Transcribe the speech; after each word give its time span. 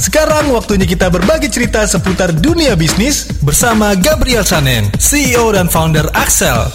Sekarang 0.00 0.48
waktunya 0.56 0.88
kita 0.88 1.12
berbagi 1.12 1.52
cerita 1.52 1.84
seputar 1.84 2.32
dunia 2.32 2.72
bisnis 2.72 3.28
bersama 3.44 3.92
Gabriel 3.92 4.40
Sanen, 4.48 4.88
CEO 4.96 5.52
dan 5.52 5.68
founder 5.68 6.08
Axel. 6.16 6.72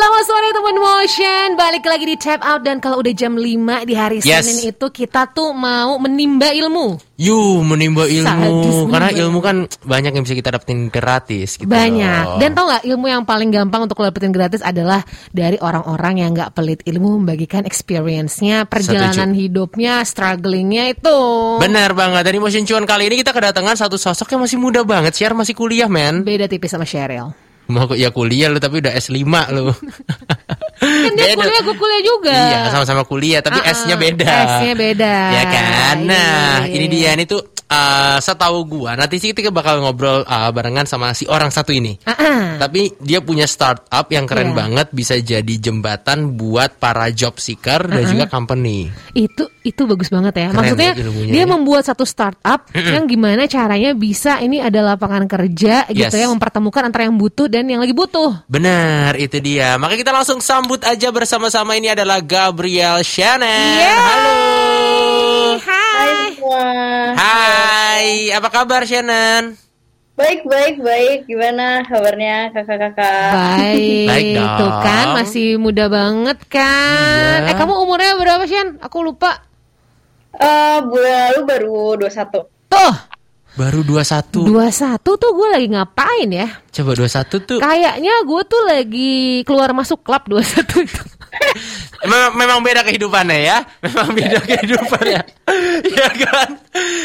Selamat 0.00 0.24
sore 0.24 0.48
teman 0.56 0.76
motion 0.80 1.46
Balik 1.60 1.84
lagi 1.84 2.08
di 2.08 2.16
tap 2.16 2.40
out 2.40 2.64
Dan 2.64 2.80
kalau 2.80 3.04
udah 3.04 3.12
jam 3.12 3.36
5 3.36 3.84
di 3.84 3.92
hari 3.92 4.24
Yes. 4.24 4.48
Senin 4.48 4.72
itu 4.72 4.88
Kita 4.88 5.28
tuh 5.28 5.52
mau 5.52 6.00
menimba 6.00 6.56
ilmu 6.56 6.96
Yuh, 7.20 7.60
menimba 7.60 8.08
ilmu. 8.08 8.24
Sadis 8.24 8.76
Karena 8.88 9.12
menimba. 9.12 9.20
ilmu 9.28 9.38
kan 9.44 9.56
banyak 9.84 10.16
yang 10.16 10.24
bisa 10.24 10.32
kita 10.32 10.56
dapetin 10.56 10.88
gratis 10.88 11.60
gitu. 11.60 11.68
Banyak 11.68 12.24
loh. 12.24 12.40
Dan 12.40 12.56
tau 12.56 12.72
gak 12.72 12.88
ilmu 12.88 13.12
yang 13.12 13.28
paling 13.28 13.52
gampang 13.52 13.84
untuk 13.84 14.00
lo 14.00 14.08
dapetin 14.08 14.32
gratis 14.32 14.64
adalah 14.64 15.04
Dari 15.36 15.60
orang-orang 15.60 16.24
yang 16.24 16.32
gak 16.32 16.56
pelit 16.56 16.80
ilmu 16.88 17.20
Membagikan 17.20 17.68
experience-nya 17.68 18.64
Perjalanan 18.72 19.36
hidupnya 19.36 20.00
Strugglingnya 20.08 20.96
itu 20.96 21.18
Benar 21.60 21.92
banget. 21.92 22.24
Dari 22.24 22.40
Motion 22.40 22.64
Cuan 22.64 22.88
kali 22.88 23.04
ini 23.12 23.20
kita 23.20 23.36
kedatangan 23.36 23.76
satu 23.76 24.00
sosok 24.00 24.32
yang 24.32 24.48
masih 24.48 24.56
muda 24.56 24.80
banget. 24.80 25.12
Share 25.12 25.36
masih 25.36 25.52
kuliah, 25.52 25.92
men. 25.92 26.24
Beda 26.24 26.48
tipis 26.48 26.72
sama 26.72 26.88
Cheryl 26.88 27.49
Mau 27.70 27.86
ya 27.94 28.10
kuliah 28.10 28.50
lu 28.50 28.58
tapi 28.58 28.82
udah 28.82 28.92
S5 28.98 29.24
lu. 29.54 29.70
Kan 31.00 31.12
dia 31.14 31.24
Beda. 31.26 31.38
kuliah, 31.38 31.60
gue 31.62 31.76
kuliah 31.76 32.02
juga 32.02 32.36
Iya, 32.36 32.60
sama-sama 32.68 33.02
kuliah 33.02 33.40
tapi 33.40 33.58
ah, 33.58 33.70
S-nya 33.70 33.96
beda. 33.96 34.34
S-nya 34.58 34.74
beda. 34.74 35.14
Ya 35.30 35.44
kan? 35.46 35.96
Nah, 36.02 36.54
Iya. 36.62 36.72
ini 36.72 36.86
dia 36.86 37.10
ini 37.12 37.24
tuh 37.24 37.40
uh, 37.66 38.18
setahu 38.18 38.58
gua 38.66 38.92
nanti 38.94 39.16
sih 39.16 39.30
kita 39.30 39.48
bakal 39.48 39.80
ngobrol 39.80 40.22
uh, 40.22 40.50
barengan 40.50 40.84
sama 40.84 41.12
si 41.12 41.24
orang 41.24 41.48
satu 41.48 41.70
ini. 41.70 41.96
Ah. 42.04 42.58
Tapi 42.58 42.92
dia 42.98 43.18
punya 43.18 43.44
startup 43.44 44.04
yang 44.08 44.24
keren 44.24 44.52
Iya. 44.52 44.56
banget 44.56 44.86
bisa 44.90 45.14
jadi 45.16 45.54
jembatan 45.56 46.34
buat 46.34 46.76
para 46.76 47.08
job 47.10 47.36
seeker 47.36 47.86
dan 47.86 48.04
juga 48.06 48.26
company. 48.26 48.90
Itu 49.12 49.48
itu 49.60 49.84
bagus 49.84 50.08
banget 50.08 50.34
ya. 50.34 50.46
Keren 50.48 50.56
Maksudnya 50.58 50.90
ya 50.92 51.04
dia 51.30 51.44
ya. 51.44 51.48
membuat 51.48 51.84
satu 51.84 52.04
startup 52.04 52.68
yang 52.72 53.04
gimana 53.04 53.44
caranya 53.44 53.92
bisa 53.92 54.40
ini 54.40 54.58
ada 54.58 54.80
lapangan 54.86 55.24
kerja 55.26 55.84
gitu 55.86 56.00
Yes. 56.00 56.16
ya 56.16 56.28
mempertemukan 56.28 56.82
antara 56.82 57.04
yang 57.04 57.16
butuh 57.16 57.46
dan 57.46 57.64
yang 57.64 57.78
lagi 57.78 57.92
butuh. 57.92 58.44
Benar, 58.46 59.14
itu 59.16 59.36
dia. 59.38 59.76
Maka 59.76 59.94
kita 59.94 60.10
langsung 60.10 60.40
sambut 60.40 60.80
aja 60.90 61.08
bersama-sama 61.14 61.78
ini 61.78 61.86
adalah 61.86 62.18
Gabriel 62.18 62.98
Shannon. 63.06 63.46
Yeah. 63.78 63.94
Halo. 64.02 64.38
Hai 65.62 66.10
semua. 66.34 66.66
Hai, 67.14 68.08
apa 68.34 68.48
kabar 68.50 68.82
Shannon? 68.82 69.54
Baik, 70.18 70.42
baik, 70.44 70.82
baik. 70.82 71.18
Gimana 71.30 71.86
kabarnya 71.86 72.50
kakak-kakak? 72.50 73.30
Baik, 73.32 74.08
Baik 74.10 74.26
dong. 74.34 74.58
tuh 74.58 74.72
kan 74.82 75.06
masih 75.14 75.48
muda 75.56 75.86
banget 75.86 76.38
kan. 76.50 77.38
Iya. 77.46 77.50
Eh 77.50 77.56
kamu 77.56 77.74
umurnya 77.86 78.18
berapa 78.18 78.44
Shen? 78.50 78.76
Aku 78.82 79.06
lupa. 79.06 79.46
Eh, 80.34 80.78
bulan 80.84 81.38
lalu 81.38 81.40
baru 81.46 81.80
21. 82.02 82.50
Tuh, 82.66 82.94
Baru 83.54 83.82
21. 83.82 84.46
21 84.46 85.00
tuh 85.02 85.30
gue 85.34 85.48
lagi 85.50 85.68
ngapain 85.68 86.28
ya? 86.30 86.48
Coba 86.70 86.94
21 86.94 87.42
tuh. 87.42 87.58
Kayaknya 87.58 88.14
gue 88.22 88.42
tuh 88.46 88.62
lagi 88.64 89.12
keluar 89.42 89.70
masuk 89.72 90.00
klub 90.00 90.22
21 90.26 90.86
itu. 90.86 91.02
Memang, 92.00 92.32
memang 92.34 92.58
beda 92.64 92.80
kehidupannya 92.82 93.38
ya. 93.44 93.58
Memang 93.84 94.10
beda 94.10 94.40
kehidupannya. 94.50 95.20
ya 95.86 96.08
kan? 96.26 96.48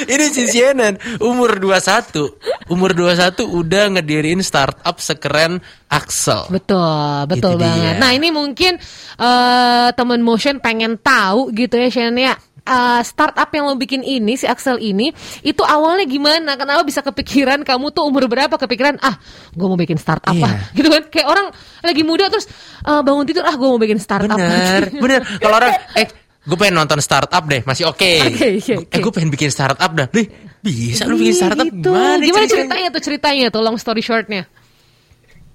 Ini 0.07 0.25
si 0.31 0.47
Shannon 0.47 0.95
umur 1.19 1.59
21. 1.59 2.71
Umur 2.71 2.95
21 2.95 3.43
udah 3.43 3.83
ngedirin 3.91 4.39
startup 4.39 4.97
sekeren 4.97 5.59
Axel. 5.91 6.47
Betul, 6.49 7.27
betul 7.27 7.53
Itu 7.53 7.59
dia. 7.59 7.67
banget. 7.69 7.95
Nah 8.01 8.11
ini 8.16 8.31
mungkin 8.31 8.79
eh 9.19 9.88
temen 9.93 10.23
motion 10.23 10.57
pengen 10.57 10.97
tahu 10.97 11.51
gitu 11.51 11.75
ya 11.75 11.88
Shannon 11.91 12.17
ya. 12.17 12.35
Eh, 12.66 13.02
startup 13.02 13.47
yang 13.49 13.66
lo 13.66 13.75
bikin 13.75 14.02
ini 14.02 14.33
si 14.33 14.44
Axel 14.44 14.77
ini 14.77 15.13
itu 15.41 15.61
awalnya 15.61 16.03
gimana? 16.03 16.53
Kenapa 16.53 16.81
bisa 16.81 16.99
kepikiran 16.99 17.61
kamu 17.61 17.89
tuh 17.89 18.03
umur 18.03 18.25
berapa 18.25 18.52
kepikiran 18.52 18.97
ah 18.99 19.16
gue 19.52 19.63
mau 19.63 19.75
bikin 19.75 19.95
startup 19.95 20.33
Iya. 20.33 20.45
ah 20.45 20.53
gitu 20.73 20.88
kan 20.88 21.03
kayak 21.07 21.27
orang 21.27 21.47
lagi 21.80 22.01
muda 22.01 22.25
terus 22.28 22.50
eh, 22.81 23.01
bangun 23.01 23.23
tidur 23.23 23.41
ah 23.41 23.53
gue 23.53 23.67
mau 23.67 23.78
bikin 23.78 23.97
startup 23.97 24.35
Bener, 24.35 24.89
bener. 25.03 25.22
Kalau 25.38 25.56
orang, 25.56 25.72
eh, 26.01 26.07
gue 26.41 26.57
pengen 26.59 26.75
nonton 26.75 27.00
startup 27.00 27.44
deh, 27.45 27.62
masih 27.62 27.85
oke. 27.85 28.12
Oke, 28.29 28.47
oke, 28.57 28.73
Eh, 28.73 28.78
oke. 28.81 28.97
gue 29.00 29.12
pengen 29.12 29.29
bikin 29.29 29.50
startup 29.50 29.89
dah. 29.89 30.06
Deh, 30.06 30.28
bisa 30.59 31.06
lu 31.06 31.16
bikin 31.16 31.34
startup 31.34 31.66
Gitu. 31.66 31.85
gimana? 31.85 32.18
Gimana 32.18 32.45
ceritanya? 32.45 32.50
ceritanya 32.50 32.88
tuh 32.89 33.01
ceritanya 33.01 33.45
tuh 33.50 33.62
long 33.62 33.78
story 33.78 34.01
shortnya? 34.01 34.44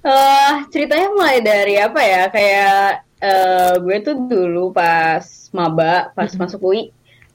Eh, 0.00 0.52
ceritanya 0.72 1.08
mulai 1.12 1.38
dari 1.40 1.74
apa 1.76 2.00
ya? 2.00 2.22
Kayak 2.26 2.82
eh, 3.20 3.72
gue 3.76 3.96
tuh 4.00 4.16
dulu 4.24 4.72
pas 4.72 5.20
maba, 5.52 6.08
pas 6.10 6.30
masuk 6.32 6.62
UI 6.64 6.88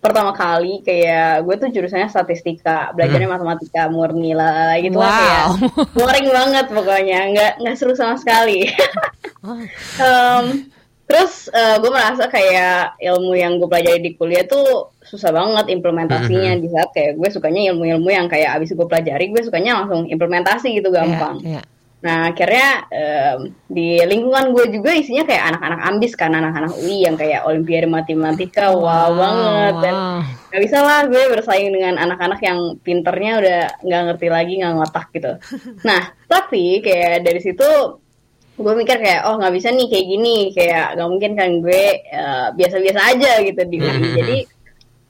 pertama 0.06 0.32
kali 0.32 0.86
kayak 0.86 1.42
gue 1.42 1.56
tuh 1.58 1.70
jurusannya 1.74 2.06
statistika, 2.08 2.94
belajarnya 2.94 3.26
matematika 3.26 3.90
murni 3.90 4.38
lah 4.38 4.78
gitu 4.78 5.02
lah 5.02 5.10
kayak 5.10 5.44
Wow. 5.46 5.52
boring 5.98 6.28
banget 6.30 6.66
pokoknya, 6.70 7.20
nggak 7.34 7.52
nggak 7.66 7.76
seru 7.76 7.98
sama 7.98 8.16
sekali. 8.22 8.70
Em, 10.02 10.46
terus 11.06 11.54
eh, 11.54 11.78
gue 11.78 11.92
merasa 11.94 12.26
kayak 12.26 12.98
ilmu 12.98 13.38
yang 13.38 13.62
gue 13.62 13.70
pelajari 13.70 14.02
di 14.02 14.12
kuliah 14.18 14.42
tuh 14.46 14.90
susah 15.06 15.30
banget 15.30 15.70
implementasinya 15.70 16.58
di 16.58 16.66
saat 16.66 16.90
kayak 16.98 17.14
gue 17.22 17.30
sukanya 17.30 17.70
ilmu-ilmu 17.70 18.10
yang 18.10 18.26
kayak 18.26 18.58
abis 18.58 18.74
gue 18.74 18.88
pelajari 18.90 19.30
gue 19.30 19.42
sukanya 19.46 19.86
langsung 19.86 20.10
implementasi 20.10 20.74
gitu 20.74 20.90
gampang. 20.90 21.38
Iya, 21.46 21.62
iya. 21.62 21.64
Nah 22.04 22.30
akhirnya 22.30 22.86
em, 22.92 23.40
di 23.66 23.98
lingkungan 24.04 24.52
gue 24.52 24.66
juga 24.78 24.92
isinya 24.94 25.24
kayak 25.24 25.56
anak-anak 25.56 25.82
ambis 25.90 26.14
kan 26.14 26.36
anak-anak 26.36 26.76
UI 26.78 27.08
yang 27.08 27.16
kayak 27.18 27.48
olimpiade 27.48 27.90
matematika 27.90 28.70
wow, 28.70 29.10
banget 29.16 29.74
dan 29.82 29.96
wow. 29.96 30.22
nggak 30.52 30.62
bisa 30.62 30.78
lah 30.84 31.02
gue 31.08 31.24
bersaing 31.34 31.72
dengan 31.72 31.96
anak-anak 31.98 32.40
yang 32.46 32.60
pinternya 32.84 33.32
udah 33.42 33.60
nggak 33.82 34.02
ngerti 34.12 34.28
lagi 34.30 34.54
nggak 34.62 34.74
ngotak 34.76 35.08
gitu. 35.16 35.32
Nah 35.88 36.02
tapi 36.28 36.84
kayak 36.86 37.26
dari 37.26 37.42
situ 37.42 37.70
gue 38.56 38.74
mikir 38.78 38.98
kayak 39.04 39.28
oh 39.28 39.36
nggak 39.36 39.52
bisa 39.52 39.68
nih 39.74 39.88
kayak 39.92 40.06
gini 40.08 40.36
kayak 40.56 40.96
nggak 40.96 41.10
mungkin 41.10 41.32
kan 41.36 41.50
gue 41.60 41.84
eh, 42.06 42.48
biasa-biasa 42.54 43.02
aja 43.18 43.32
gitu 43.42 43.62
di 43.66 43.78
UI. 43.82 44.10
Jadi 44.14 44.38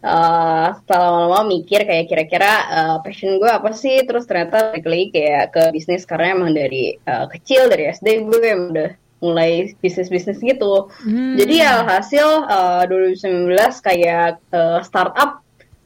eh, 0.05 0.67
setelah 0.77 1.01
lama-lama 1.09 1.49
mikir 1.57 1.81
kayak 1.81 2.05
kira-kira 2.05 2.53
eh, 2.69 2.97
passion 3.01 3.41
gue 3.41 3.49
apa 3.49 3.73
sih 3.73 4.05
terus 4.05 4.29
ternyata 4.29 4.77
balik 4.77 4.85
lagi 4.85 5.05
kayak 5.09 5.43
ke 5.49 5.63
bisnis 5.73 6.05
karena 6.05 6.38
emang 6.38 6.53
dari 6.53 6.93
eh, 6.93 7.25
kecil 7.33 7.66
dari 7.73 7.89
SD 7.89 8.29
gue 8.29 8.39
emang 8.45 8.69
udah 8.77 8.91
mulai 9.23 9.73
bisnis-bisnis 9.81 10.38
gitu. 10.44 10.91
Jadi 11.39 11.55
alhasil 11.63 12.27
eh, 12.45 12.83
2019 12.85 13.49
kayak 13.81 14.38
eh, 14.53 14.79
startup 14.85 15.41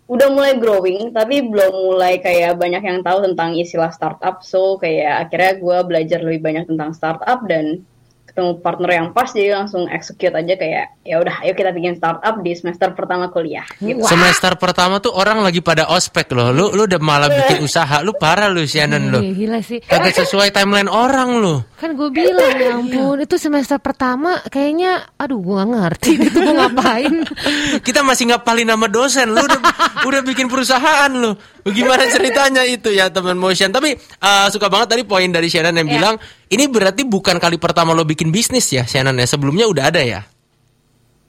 udah 0.09 0.27
mulai 0.33 0.57
growing 0.57 1.13
tapi 1.13 1.45
belum 1.45 1.93
mulai 1.93 2.17
kayak 2.17 2.57
banyak 2.57 2.81
yang 2.81 2.99
tahu 3.05 3.23
tentang 3.29 3.55
istilah 3.55 3.93
startup. 3.93 4.41
So 4.43 4.81
kayak 4.81 5.29
akhirnya 5.29 5.53
gue 5.61 5.77
belajar 5.85 6.19
lebih 6.25 6.41
banyak 6.43 6.65
tentang 6.67 6.91
startup 6.97 7.45
dan 7.45 7.85
ketemu 8.29 8.61
partner 8.61 8.89
yang 8.93 9.07
pas 9.11 9.29
jadi 9.33 9.57
langsung 9.57 9.89
execute 9.89 10.31
aja 10.31 10.53
kayak 10.53 10.85
ya 11.01 11.17
udah 11.17 11.41
ayo 11.41 11.57
kita 11.57 11.73
bikin 11.73 11.97
startup 11.97 12.37
di 12.45 12.53
semester 12.53 12.93
pertama 12.93 13.33
kuliah 13.33 13.65
gitu. 13.81 14.05
Semester 14.05 14.53
pertama 14.61 15.01
tuh 15.01 15.17
orang 15.17 15.41
lagi 15.41 15.59
pada 15.65 15.89
ospek 15.89 16.29
loh. 16.37 16.53
Lu 16.53 16.65
lu 16.77 16.85
udah 16.85 17.01
malah 17.01 17.29
bikin 17.33 17.59
usaha. 17.67 18.05
Lu 18.05 18.13
parah 18.13 18.47
lu 18.47 18.61
Shannon 18.63 19.09
lu. 19.09 19.19
Iya, 19.25 19.31
gila 19.33 19.59
sih. 19.65 19.79
Kagak 19.81 20.13
sesuai 20.13 20.53
timeline 20.53 20.87
orang 20.87 21.41
lu. 21.41 21.65
Kan 21.81 21.97
gue 21.97 22.09
bilang 22.13 22.53
ya 22.59 22.75
ampun 22.77 23.17
itu 23.23 23.35
semester 23.39 23.79
pertama 23.81 24.37
kayaknya 24.51 25.07
aduh 25.15 25.39
gue 25.39 25.55
gak 25.57 25.69
ngerti 25.73 26.11
itu 26.29 26.37
gue 26.37 26.53
ngapain. 26.53 27.13
Kita 27.81 28.05
masih 28.05 28.29
ngapalin 28.29 28.69
nama 28.69 28.85
dosen. 28.85 29.33
Lu 29.33 29.41
udah, 29.41 29.61
udah 30.05 30.21
bikin 30.21 30.45
perusahaan 30.45 31.09
lu. 31.09 31.33
Bagaimana 31.63 32.03
ceritanya 32.07 32.63
itu 32.63 32.89
ya 32.89 33.07
teman 33.09 33.35
motion. 33.35 33.69
Tapi 33.69 33.95
uh, 33.97 34.47
suka 34.49 34.67
banget 34.67 34.95
tadi 34.97 35.03
poin 35.03 35.27
dari 35.27 35.47
Shannon 35.47 35.75
yang 35.75 35.89
Ya. 35.89 35.95
bilang 35.99 36.15
ini 36.47 36.65
berarti 36.65 37.03
bukan 37.03 37.37
kali 37.37 37.59
pertama 37.59 37.91
lo 37.91 38.03
bikin 38.03 38.29
bisnis 38.29 38.69
ya 38.69 38.83
Shannon 38.83 39.15
ya. 39.15 39.27
Sebelumnya 39.27 39.67
udah 39.67 39.85
ada 39.89 40.01
ya. 40.01 40.21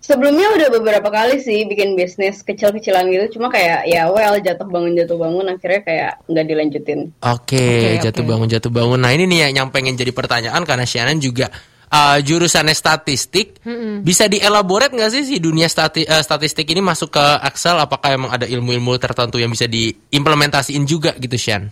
Sebelumnya 0.00 0.48
udah 0.56 0.68
beberapa 0.80 1.12
kali 1.12 1.44
sih 1.44 1.68
bikin 1.68 1.92
bisnis 1.92 2.40
kecil-kecilan 2.40 3.04
gitu, 3.12 3.36
cuma 3.36 3.52
kayak 3.52 3.84
ya 3.84 4.08
well 4.08 4.32
jatuh 4.40 4.64
bangun 4.64 4.96
jatuh 4.96 5.14
bangun 5.14 5.44
akhirnya 5.46 5.80
kayak 5.84 6.12
nggak 6.24 6.46
dilanjutin. 6.48 7.00
Oke, 7.20 7.60
Oke, 7.60 8.08
jatuh 8.08 8.24
oke. 8.24 8.30
bangun 8.32 8.48
jatuh 8.48 8.72
bangun. 8.72 8.96
Nah 8.96 9.12
ini 9.12 9.28
nih 9.28 9.38
yang, 9.46 9.52
yang 9.54 9.68
pengen 9.68 10.00
jadi 10.00 10.08
pertanyaan 10.10 10.64
karena 10.64 10.88
Shannon 10.88 11.20
juga 11.20 11.52
uh, 11.90 12.18
jurusannya 12.22 12.72
statistik. 12.72 13.58
Bisa 14.00 14.30
dielaborate 14.30 14.94
nggak 14.94 15.10
sih 15.10 15.22
si 15.26 15.36
dunia 15.36 15.66
stati- 15.66 16.06
uh, 16.06 16.22
statistik 16.22 16.70
ini 16.70 16.80
masuk 16.80 17.10
ke 17.12 17.24
Excel? 17.44 17.76
Apakah 17.76 18.14
emang 18.14 18.30
ada 18.30 18.46
ilmu-ilmu 18.46 18.96
tertentu 18.96 19.36
yang 19.36 19.50
bisa 19.50 19.66
diimplementasiin 19.66 20.86
juga 20.86 21.12
gitu, 21.18 21.36
Shan? 21.36 21.68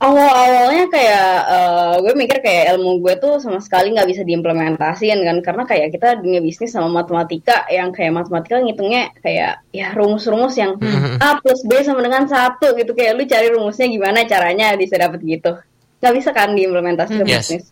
Awal-awalnya 0.00 0.88
kayak 0.88 1.28
eh, 1.44 1.94
gue 2.00 2.14
mikir 2.16 2.40
kayak 2.40 2.72
ilmu 2.72 3.04
gue 3.04 3.20
tuh 3.20 3.36
sama 3.36 3.60
sekali 3.60 3.92
nggak 3.92 4.08
bisa 4.08 4.24
diimplementasiin 4.24 5.20
kan 5.20 5.36
karena 5.44 5.68
kayak 5.68 5.92
kita 5.92 6.16
dunia 6.24 6.40
bisnis 6.40 6.72
sama 6.72 6.88
matematika 6.88 7.68
yang 7.68 7.92
kayak 7.92 8.16
matematika 8.16 8.64
ngitungnya 8.64 9.12
kayak 9.20 9.60
ya 9.76 9.92
rumus-rumus 9.92 10.56
yang 10.56 10.80
A 11.20 11.36
plus 11.44 11.60
B 11.68 11.84
sama 11.84 12.00
dengan 12.00 12.24
satu 12.24 12.72
gitu 12.80 12.96
kayak 12.96 13.12
lu 13.12 13.28
cari 13.28 13.52
rumusnya 13.52 13.92
gimana 13.92 14.24
caranya 14.24 14.72
bisa 14.72 14.96
dapet 14.96 15.20
gitu 15.20 15.52
nggak 16.00 16.14
bisa 16.16 16.32
kan 16.32 16.56
diimplementasi 16.56 17.12
ke 17.20 17.24
Yes. 17.28 17.52
bisnis 17.52 17.64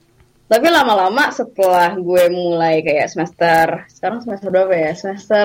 Tapi 0.48 0.64
lama-lama 0.72 1.28
setelah 1.28 1.92
gue 1.92 2.24
mulai 2.32 2.80
kayak 2.80 3.12
semester 3.12 3.84
sekarang 3.92 4.24
semester 4.24 4.48
berapa 4.48 4.72
ya? 4.72 4.92
Semester 4.96 5.44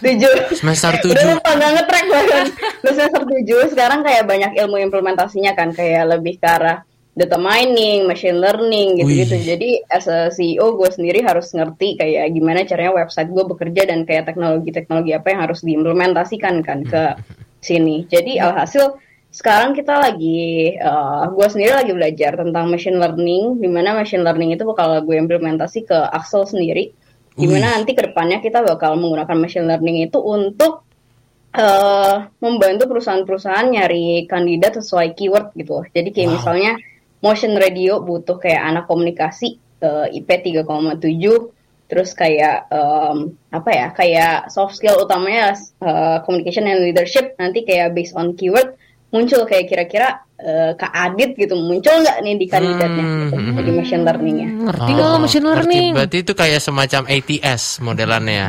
tujuh. 0.00 0.56
Semester 0.56 0.92
Udah 0.96 1.04
tujuh. 1.04 1.28
lupa 1.36 1.50
nggak 1.52 1.70
nge-track 1.76 2.06
bahkan. 2.08 2.46
Udah 2.80 2.92
semester 2.96 3.22
tujuh 3.28 3.60
sekarang 3.76 4.00
kayak 4.00 4.24
banyak 4.24 4.52
ilmu 4.56 4.80
implementasinya 4.88 5.52
kan 5.52 5.76
kayak 5.76 6.16
lebih 6.16 6.40
ke 6.40 6.48
arah 6.48 6.80
data 7.12 7.36
mining, 7.36 8.08
machine 8.08 8.40
learning 8.40 9.04
gitu-gitu. 9.04 9.36
Wih. 9.36 9.44
Jadi 9.44 9.70
as 9.92 10.08
a 10.08 10.32
CEO 10.32 10.80
gue 10.80 10.88
sendiri 10.88 11.20
harus 11.20 11.52
ngerti 11.52 12.00
kayak 12.00 12.32
gimana 12.32 12.64
caranya 12.64 13.04
website 13.04 13.28
gue 13.28 13.44
bekerja 13.44 13.84
dan 13.84 14.08
kayak 14.08 14.32
teknologi-teknologi 14.32 15.12
apa 15.12 15.28
yang 15.28 15.40
harus 15.44 15.60
diimplementasikan 15.60 16.64
kan 16.64 16.80
ke 16.88 17.20
sini. 17.60 18.08
Jadi 18.08 18.40
alhasil 18.40 18.96
sekarang 19.32 19.72
kita 19.72 19.96
lagi, 19.96 20.76
eh, 20.76 21.24
gue 21.32 21.46
sendiri 21.48 21.72
lagi 21.72 21.92
belajar 21.96 22.36
tentang 22.36 22.68
machine 22.68 23.00
learning, 23.00 23.58
di 23.58 23.68
mana 23.72 23.96
machine 23.96 24.20
learning 24.20 24.52
itu 24.52 24.62
bakal 24.68 25.00
gue 25.00 25.16
implementasi 25.16 25.88
ke 25.88 25.96
Axel 26.12 26.44
sendiri, 26.44 26.92
di 27.32 27.46
mana 27.48 27.72
nanti 27.80 27.96
ke 27.96 28.12
depannya 28.12 28.44
kita 28.44 28.60
bakal 28.60 29.00
menggunakan 29.00 29.36
machine 29.40 29.64
learning 29.64 30.04
itu 30.04 30.20
untuk 30.20 30.84
eh 31.52 32.16
membantu 32.40 32.88
perusahaan-perusahaan 32.88 33.68
nyari 33.68 34.24
kandidat 34.24 34.80
sesuai 34.80 35.12
keyword 35.12 35.52
gitu. 35.56 35.84
Jadi 35.92 36.08
kayak 36.12 36.28
Wow. 36.28 36.36
misalnya 36.40 36.72
motion 37.20 37.52
radio 37.56 38.00
butuh 38.00 38.36
kayak 38.40 38.62
anak 38.72 38.84
komunikasi 38.88 39.60
eh, 39.84 40.16
IP 40.16 40.28
3,7 40.28 41.52
terus 41.92 42.16
kayak 42.16 42.72
em, 42.72 43.36
apa 43.52 43.68
ya 43.68 43.86
kayak 43.92 44.48
soft 44.48 44.80
skill 44.80 44.96
utamanya 45.04 45.52
eh, 45.84 46.18
communication 46.24 46.64
and 46.64 46.80
leadership 46.88 47.36
nanti 47.36 47.68
kayak 47.68 47.92
based 47.92 48.16
on 48.16 48.32
keyword 48.32 48.72
muncul 49.12 49.44
kayak 49.44 49.68
kira-kira 49.68 50.08
eh, 50.36 50.72
Kak 50.74 50.90
Adit 50.90 51.36
gitu 51.36 51.54
muncul 51.54 52.02
nggak 52.02 52.18
nih 52.18 52.34
di 52.34 52.46
kandidatnya 52.48 53.04
gitu, 53.04 53.36
Hmm. 53.38 53.54
jadi 53.54 53.70
machine 53.70 54.02
learningnya 54.02 54.48
Ngerti 54.66 54.90
nggak 54.90 55.06
lo 55.06 55.18
machine 55.20 55.44
Oh, 55.44 55.48
ngerti. 55.48 55.60
learning? 55.62 55.90
Berarti 55.94 56.16
itu 56.18 56.32
kayak 56.32 56.60
semacam 56.60 57.02
ATS 57.06 57.62
modelannya. 57.78 58.46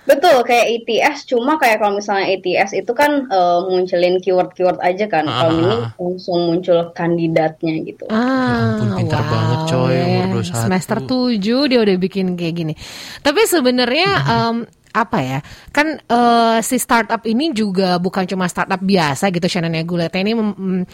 Betul, 0.00 0.42
kayak 0.42 0.66
ATS, 0.66 1.22
cuma 1.24 1.54
kayak 1.54 1.78
kalau 1.78 1.94
misalnya 1.94 2.34
ATS 2.34 2.74
itu 2.74 2.92
kan 2.92 3.26
eh, 3.26 3.58
munculin 3.64 4.18
keyword-keyword 4.18 4.78
aja 4.80 5.06
kan. 5.06 5.22
Ah, 5.24 5.38
Kalau 5.40 5.52
ah, 5.54 5.60
ini 5.60 5.74
ah. 5.76 5.90
langsung 5.96 6.38
muncul 6.44 6.78
kandidatnya 6.90 7.74
gitu. 7.84 8.04
Ah, 8.10 8.74
ampun, 8.74 8.98
pintar 8.98 9.22
banget, 9.22 9.58
coy, 9.66 9.94
ya. 9.94 10.04
umur 10.26 10.42
21. 10.42 10.66
Semester 10.66 10.98
7 11.00 11.38
dia 11.70 11.78
udah 11.78 11.96
bikin 11.96 12.34
kayak 12.34 12.54
gini. 12.54 12.74
Tapi 13.20 13.40
sebenarnya 13.46 14.08
em, 14.26 14.56
apa 14.90 15.18
ya? 15.20 15.38
Kan 15.70 15.98
eh, 15.98 16.58
si 16.60 16.76
startup 16.76 17.22
ini 17.24 17.50
juga 17.50 17.96
bukan 17.96 18.26
cuma 18.26 18.46
startup 18.46 18.78
biasa 18.78 19.30
gitu 19.30 19.46
Shannon 19.46 19.72
ya 19.72 19.82
Guleta 19.82 20.18
ini 20.18 20.34
mem- 20.34 20.56
mem- 20.56 20.86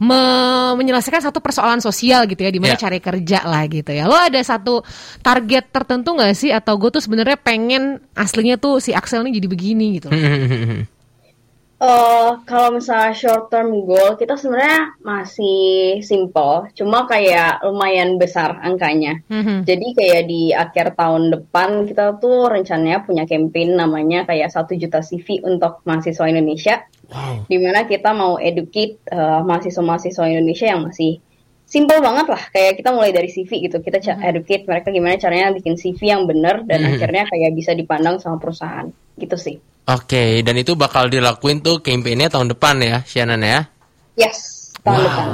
me- 0.00 0.74
menyelesaikan 0.76 1.20
satu 1.20 1.38
persoalan 1.38 1.78
sosial 1.78 2.24
gitu 2.24 2.40
ya 2.40 2.50
di 2.50 2.58
mana 2.58 2.74
Ya. 2.74 2.88
cari 2.88 2.98
kerja 2.98 3.44
lah 3.44 3.68
gitu 3.68 3.92
ya. 3.92 4.08
Lo 4.08 4.16
ada 4.16 4.40
satu 4.40 4.80
target 5.20 5.68
tertentu 5.68 6.16
nggak 6.16 6.32
sih 6.32 6.48
atau 6.48 6.80
gue 6.80 6.88
tuh 6.88 7.02
sebenarnya 7.04 7.36
pengen 7.36 8.00
aslinya 8.14 8.56
tuh 8.56 8.80
si 8.80 8.96
Axel 8.96 9.24
ini 9.28 9.36
jadi 9.36 9.48
begini 9.50 9.86
gitu. 10.00 10.08
Eh, 11.82 12.30
kalau 12.46 12.78
misalnya 12.78 13.10
short 13.10 13.50
term 13.50 13.82
goal 13.82 14.14
kita 14.14 14.38
sebenarnya 14.38 14.94
masih 15.02 15.98
simple, 16.06 16.70
cuma 16.78 17.10
kayak 17.10 17.58
lumayan 17.66 18.22
besar 18.22 18.54
angkanya. 18.62 19.18
Mhm. 19.26 19.66
Jadi 19.66 19.86
kayak 19.98 20.22
di 20.30 20.54
akhir 20.54 20.94
tahun 20.94 21.34
depan 21.34 21.90
kita 21.90 22.22
tuh 22.22 22.46
rencananya 22.46 23.02
punya 23.02 23.26
campaign 23.26 23.74
namanya 23.74 24.22
kayak 24.30 24.54
satu 24.54 24.78
juta 24.78 25.02
CV 25.02 25.42
untuk 25.42 25.82
mahasiswa 25.82 26.22
Indonesia. 26.30 26.86
Wow. 27.10 27.50
Di 27.50 27.58
mana 27.58 27.82
kita 27.82 28.14
mau 28.14 28.38
educate 28.38 29.02
eh, 29.10 29.40
mahasiswa-mahasiswa 29.42 30.24
Indonesia 30.30 30.70
yang 30.70 30.86
masih 30.86 31.18
simple 31.72 32.04
banget 32.04 32.28
lah. 32.28 32.42
Kayak 32.52 32.84
kita 32.84 32.92
mulai 32.92 33.16
dari 33.16 33.32
CV 33.32 33.48
gitu, 33.64 33.80
kita 33.80 33.96
ca- 34.04 34.20
educate 34.28 34.68
mereka 34.68 34.92
gimana 34.92 35.16
caranya 35.16 35.56
bikin 35.56 35.80
CV 35.80 35.96
yang 36.04 36.28
benar 36.28 36.68
dan 36.68 36.84
Mhm. 36.84 36.88
akhirnya 37.00 37.24
kayak 37.24 37.56
bisa 37.56 37.72
dipandang 37.72 38.20
sama 38.20 38.36
perusahaan. 38.36 38.92
Gitu 39.16 39.36
sih. 39.40 39.56
Oke, 39.88 40.44
dan 40.46 40.54
itu 40.60 40.76
bakal 40.76 41.08
dilakuin 41.08 41.64
tuh 41.64 41.80
campaign-nya 41.82 42.28
tahun 42.28 42.52
depan 42.54 42.76
ya, 42.84 42.96
Shannon 43.02 43.42
ya. 43.42 43.66
Yes, 44.14 44.61
tahun 44.82 44.98
depan. 45.06 45.26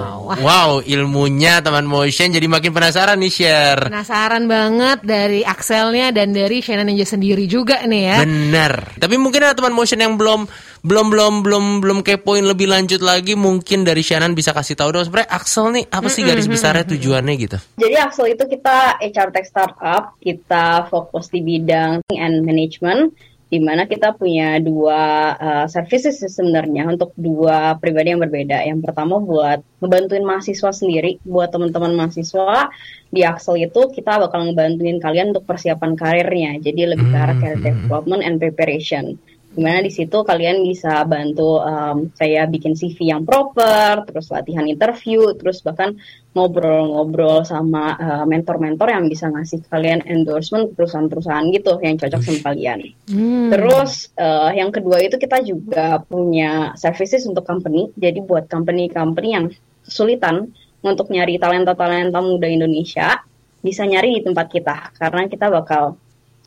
Wow, 0.44 0.84
ilmunya 0.84 1.64
teman 1.64 1.88
motion 1.88 2.28
jadi 2.28 2.44
makin 2.44 2.70
penasaran 2.76 3.16
nih 3.16 3.32
share. 3.32 3.88
Penasaran 3.88 4.44
banget 4.44 5.00
dari 5.00 5.40
Axelnya 5.40 6.12
dan 6.12 6.36
dari 6.36 6.60
Shannon 6.60 6.92
aja 6.92 7.16
sendiri 7.16 7.48
juga 7.48 7.80
nih 7.88 8.02
ya. 8.04 8.16
Bener. 8.28 8.72
Tapi 9.00 9.16
mungkin 9.16 9.48
ada 9.48 9.56
teman 9.56 9.72
motion 9.72 10.04
yang 10.04 10.20
belum 10.20 10.44
belum 10.84 11.06
belum 11.10 11.34
belum 11.42 11.64
belum 11.80 11.98
kepoin 12.04 12.44
lebih 12.44 12.68
lanjut 12.68 13.00
lagi. 13.00 13.40
Mungkin 13.40 13.88
dari 13.88 14.04
Shannon 14.04 14.36
bisa 14.36 14.52
kasih 14.52 14.76
tahu 14.76 14.92
dong 14.92 15.08
sebenarnya 15.08 15.32
Axel 15.32 15.72
nih 15.72 15.84
apa 15.88 16.08
sih 16.12 16.22
garis 16.28 16.44
besarnya 16.44 16.84
tujuannya 16.84 17.34
gitu. 17.40 17.56
Jadi 17.80 17.96
Axel 17.96 18.36
itu 18.36 18.44
kita 18.44 19.00
HR 19.00 19.28
Tech 19.32 19.46
Startup, 19.48 20.12
kita 20.20 20.84
fokus 20.92 21.32
di 21.32 21.40
bidang 21.40 22.04
and 22.12 22.44
management, 22.44 23.16
di 23.48 23.58
mana 23.64 23.88
kita 23.88 24.12
punya 24.12 24.60
dua 24.60 25.32
uh, 25.40 25.66
services 25.66 26.20
sebenarnya 26.20 26.84
untuk 26.84 27.16
dua 27.16 27.80
pribadi 27.80 28.12
yang 28.12 28.20
berbeda. 28.20 28.60
Yang 28.60 28.84
pertama 28.84 29.16
buat 29.16 29.64
ngebantuin 29.80 30.24
mahasiswa 30.24 30.68
sendiri, 30.68 31.16
buat 31.24 31.48
teman-teman 31.48 31.96
mahasiswa 31.96 32.68
di 33.08 33.24
Axel 33.24 33.56
itu 33.56 33.88
kita 33.88 34.20
bakal 34.20 34.52
ngebantuin 34.52 35.00
kalian 35.00 35.32
untuk 35.32 35.48
persiapan 35.48 35.96
karirnya. 35.96 36.60
Jadi 36.60 36.92
lebih 36.92 37.08
ke 37.08 37.16
arah 37.16 37.36
career 37.40 37.60
development 37.64 38.20
and 38.20 38.36
preparation. 38.36 39.16
Di 39.58 39.66
mana 39.66 39.82
di 39.82 39.90
situ 39.90 40.22
kalian 40.22 40.62
bisa 40.62 41.02
bantu 41.02 41.58
um, 41.58 42.14
saya 42.14 42.46
bikin 42.46 42.78
CV 42.78 43.10
yang 43.10 43.26
proper, 43.26 44.06
terus 44.06 44.30
latihan 44.30 44.62
interview, 44.70 45.34
terus 45.34 45.66
bahkan 45.66 45.98
ngobrol-ngobrol 46.30 47.42
sama 47.42 47.98
uh, 47.98 48.22
mentor-mentor 48.22 48.86
yang 48.86 49.10
bisa 49.10 49.26
ngasih 49.26 49.66
kalian 49.66 50.06
endorsement 50.06 50.70
ke 50.70 50.78
perusahaan-perusahaan 50.78 51.50
gitu 51.50 51.74
yang 51.82 51.98
cocok 51.98 52.22
sama 52.22 52.40
kalian. 52.54 52.78
Hmm. 53.10 53.50
Terus 53.50 54.14
uh, 54.14 54.54
yang 54.54 54.70
kedua 54.70 55.02
itu 55.02 55.18
kita 55.18 55.42
juga 55.42 56.06
punya 56.06 56.78
services 56.78 57.26
untuk 57.26 57.42
company. 57.42 57.90
Jadi 57.98 58.22
buat 58.22 58.46
company-company 58.46 59.28
yang 59.34 59.50
kesulitan 59.82 60.54
untuk 60.86 61.10
nyari 61.10 61.34
talenta-talenta 61.42 62.22
muda 62.22 62.46
Indonesia 62.46 63.26
bisa 63.58 63.82
nyari 63.82 64.22
di 64.22 64.22
tempat 64.22 64.46
kita 64.46 64.94
karena 64.94 65.26
kita 65.26 65.50
bakal 65.50 65.98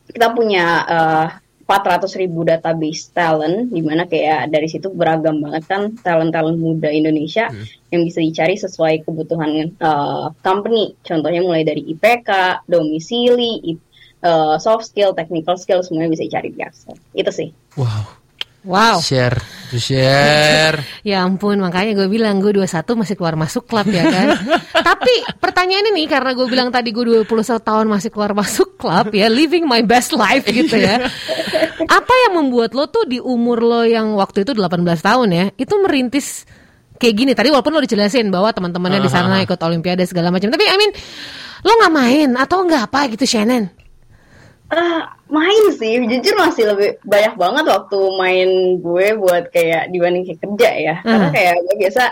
kita 0.07 0.31
punya 0.31 0.65
uh, 0.87 1.27
400 1.71 2.19
ribu 2.19 2.43
database 2.43 3.15
talent 3.15 3.71
di 3.71 3.79
mana 3.79 4.03
kayak 4.03 4.51
dari 4.51 4.67
situ 4.67 4.91
beragam 4.91 5.39
banget 5.39 5.63
kan 5.71 5.95
talent-talent 6.03 6.59
muda 6.59 6.91
Indonesia 6.91 7.47
yang 7.87 8.03
bisa 8.03 8.19
dicari 8.19 8.59
sesuai 8.59 9.07
kebutuhan 9.07 9.71
uh, 9.79 10.35
company. 10.43 10.91
Contohnya 10.99 11.39
mulai 11.39 11.63
dari 11.63 11.87
IPK, 11.95 12.63
domisili, 12.67 13.79
uh, 14.19 14.59
soft 14.59 14.91
skill, 14.91 15.15
technical 15.15 15.55
skill 15.55 15.79
semuanya 15.79 16.11
bisa 16.11 16.27
dicari 16.27 16.51
di 16.51 16.59
Axel. 16.59 16.99
Itu 17.15 17.31
sih. 17.31 17.55
Wow. 17.79 18.20
Wow. 18.61 19.01
Share, 19.01 19.41
to 19.73 19.81
share. 19.81 20.77
Ya 21.01 21.25
ampun, 21.25 21.57
makanya 21.57 21.97
gue 21.97 22.05
bilang 22.05 22.37
gue 22.37 22.53
21 22.53 22.85
masih 22.93 23.17
keluar 23.17 23.33
masuk 23.33 23.65
klub 23.65 23.89
ya 23.89 24.05
kan. 24.05 24.37
Tapi 24.93 25.13
pertanyaan 25.41 25.89
ini 25.89 26.05
karena 26.05 26.37
gue 26.37 26.45
bilang 26.45 26.69
tadi 26.69 26.93
gue 26.93 27.25
21 27.25 27.25
tahun 27.57 27.89
masih 27.89 28.13
keluar 28.13 28.37
masuk 28.37 28.77
klub 28.77 29.09
ya, 29.17 29.25
living 29.33 29.65
my 29.65 29.81
best 29.81 30.13
life 30.13 30.45
gitu 30.45 30.77
ya. 30.77 31.09
Apa 31.89 32.13
yang 32.29 32.37
membuat 32.37 32.77
lo 32.77 32.85
tuh 32.85 33.09
di 33.09 33.17
umur 33.17 33.65
lo 33.65 33.81
yang 33.81 34.13
waktu 34.13 34.45
itu 34.45 34.53
18 34.53 34.77
tahun 34.85 35.27
ya, 35.33 35.45
itu 35.57 35.73
merintis 35.81 36.45
kayak 37.01 37.15
gini. 37.17 37.31
Tadi 37.33 37.49
walaupun 37.49 37.73
lo 37.73 37.81
dijelasin 37.81 38.29
bahwa 38.29 38.53
teman-temannya 38.53 39.01
di 39.01 39.09
sana 39.09 39.41
ikut 39.41 39.57
olimpiade 39.57 40.05
segala 40.05 40.29
macam. 40.29 40.53
Tapi 40.53 40.69
I 40.69 40.77
mean, 40.77 40.93
lo 41.65 41.71
nggak 41.81 41.93
main 41.97 42.29
atau 42.37 42.61
nggak 42.61 42.93
apa 42.93 43.09
gitu 43.17 43.25
Shannon? 43.25 43.80
Ah, 44.71 45.03
main 45.27 45.75
sih, 45.75 45.99
jujur 45.99 46.39
masih 46.39 46.63
lebih 46.71 46.95
banyak 47.03 47.35
banget 47.35 47.65
waktu 47.67 47.97
main 48.15 48.49
gue 48.79 49.07
buat 49.19 49.51
kayak 49.51 49.91
dibanding 49.91 50.23
kayak 50.23 50.39
kerja 50.39 50.69
ya. 50.73 50.95
Karena 51.03 51.27
Hmm. 51.27 51.35
kayak 51.35 51.53
gue 51.59 51.75
biasa 51.75 52.03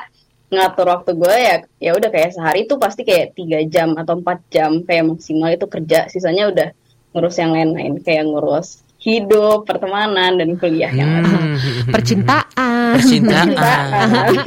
ngatur 0.50 0.88
waktu 0.90 1.12
gue 1.16 1.36
ya 1.38 1.56
ya 1.80 1.92
udah 1.96 2.10
kayak 2.10 2.34
sehari 2.34 2.66
tuh 2.66 2.76
pasti 2.76 3.06
kayak 3.06 3.32
tiga 3.32 3.64
jam 3.64 3.96
atau 3.96 4.20
empat 4.20 4.44
jam 4.52 4.84
kayak 4.84 5.08
maksimal 5.08 5.48
itu 5.48 5.66
kerja. 5.66 6.12
Sisanya 6.12 6.52
udah 6.52 6.68
ngurus 7.16 7.40
yang 7.40 7.56
lain-lain 7.56 8.04
kayak 8.04 8.28
ngurus 8.28 8.84
hidup, 9.00 9.64
pertemanan 9.64 10.36
dan 10.36 10.60
kuliah 10.60 10.92
yang 10.92 11.08
lain. 11.08 11.24
Hmm. 11.24 11.56
Percintaan. 11.96 13.00
Percintaan. 13.00 13.48
Percintaan. 13.56 14.34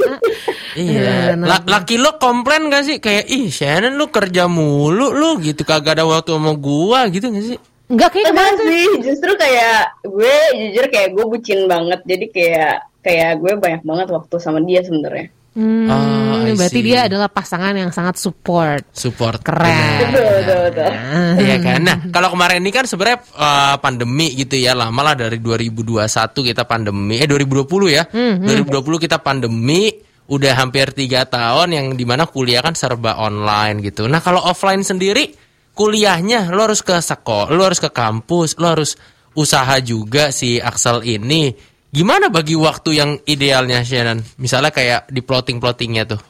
Iya. 0.73 1.37
La- 1.37 1.61
laki 1.61 2.01
lo 2.01 2.17
komplain 2.17 2.65
gak 2.65 2.81
sih 2.81 2.97
kayak 2.97 3.29
ih 3.29 3.45
Shannon 3.45 3.93
lu 3.93 4.09
kerja 4.09 4.49
mulu 4.49 5.13
lu 5.13 5.37
gitu 5.37 5.61
kagak 5.61 6.01
ada 6.01 6.03
waktu 6.03 6.33
sama 6.33 6.57
gua 6.57 7.05
gitu 7.13 7.29
gak 7.29 7.45
sih? 7.45 7.57
Enggak 7.93 8.09
kayak 8.09 8.25
kemarin 8.33 8.55
tuh. 8.57 8.65
sih, 8.65 8.87
justru 9.05 9.31
kayak 9.37 9.77
gue 10.01 10.35
jujur 10.57 10.85
kayak 10.89 11.09
gue 11.13 11.25
bucin 11.29 11.59
banget. 11.69 11.99
Jadi 12.03 12.25
kayak 12.33 12.75
kayak 12.99 13.31
gue 13.37 13.51
banyak 13.53 13.81
banget 13.85 14.07
waktu 14.09 14.35
sama 14.41 14.59
dia 14.65 14.81
sebenarnya. 14.81 15.29
Hmm, 15.53 15.85
Oh, 15.85 16.49
berarti 16.57 16.81
see. 16.81 16.87
dia 16.89 17.05
adalah 17.05 17.29
pasangan 17.29 17.77
yang 17.77 17.93
sangat 17.93 18.17
support. 18.17 18.89
Support. 18.89 19.45
Keren. 19.45 20.09
Betul, 20.09 20.25
betul, 20.41 20.59
betul. 20.73 20.91
Iya 21.45 21.57
kan. 21.61 21.79
Nah, 21.85 21.97
kalau 22.09 22.33
kemarin 22.33 22.57
ini 22.65 22.73
kan 22.73 22.89
sebenarnya 22.89 23.21
eh, 23.21 23.75
pandemi 23.77 24.33
gitu 24.33 24.57
ya, 24.57 24.73
lama 24.73 25.01
lah 25.05 25.13
dari 25.13 25.37
2021 25.37 26.09
kita 26.33 26.65
pandemi, 26.65 27.21
eh 27.21 27.29
2020 27.29 27.69
ya. 27.93 28.03
2020 28.09 29.05
kita 29.05 29.21
pandemi, 29.21 29.93
udah 30.25 30.53
hampir 30.57 30.89
tiga 30.89 31.29
tahun 31.29 31.69
yang 31.69 31.85
di 31.93 32.05
mana 32.07 32.25
kuliah 32.25 32.65
kan 32.65 32.73
serba 32.73 33.21
online 33.21 33.83
gitu. 33.85 34.09
Nah 34.09 34.25
kalau 34.25 34.41
offline 34.41 34.81
sendiri 34.81 35.35
kuliahnya 35.73 36.53
lo 36.53 36.69
harus 36.69 36.85
ke 36.85 36.95
sekolah, 36.97 37.49
lo 37.49 37.65
harus 37.65 37.81
ke 37.81 37.89
kampus, 37.89 38.55
lo 38.61 38.73
harus 38.73 38.93
usaha 39.33 39.81
juga 39.81 40.29
si 40.29 40.61
Axel 40.61 41.01
ini. 41.05 41.53
Gimana 41.93 42.33
bagi 42.33 42.57
waktu 42.57 42.89
yang 42.97 43.11
idealnya 43.25 43.85
Shannon? 43.85 44.21
Misalnya 44.41 44.73
kayak 44.73 45.13
di 45.13 45.21
plotting-plottingnya 45.21 46.03
tuh. 46.09 46.21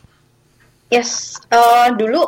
Yes, 0.91 1.39
uh, 1.49 1.89
dulu 1.95 2.19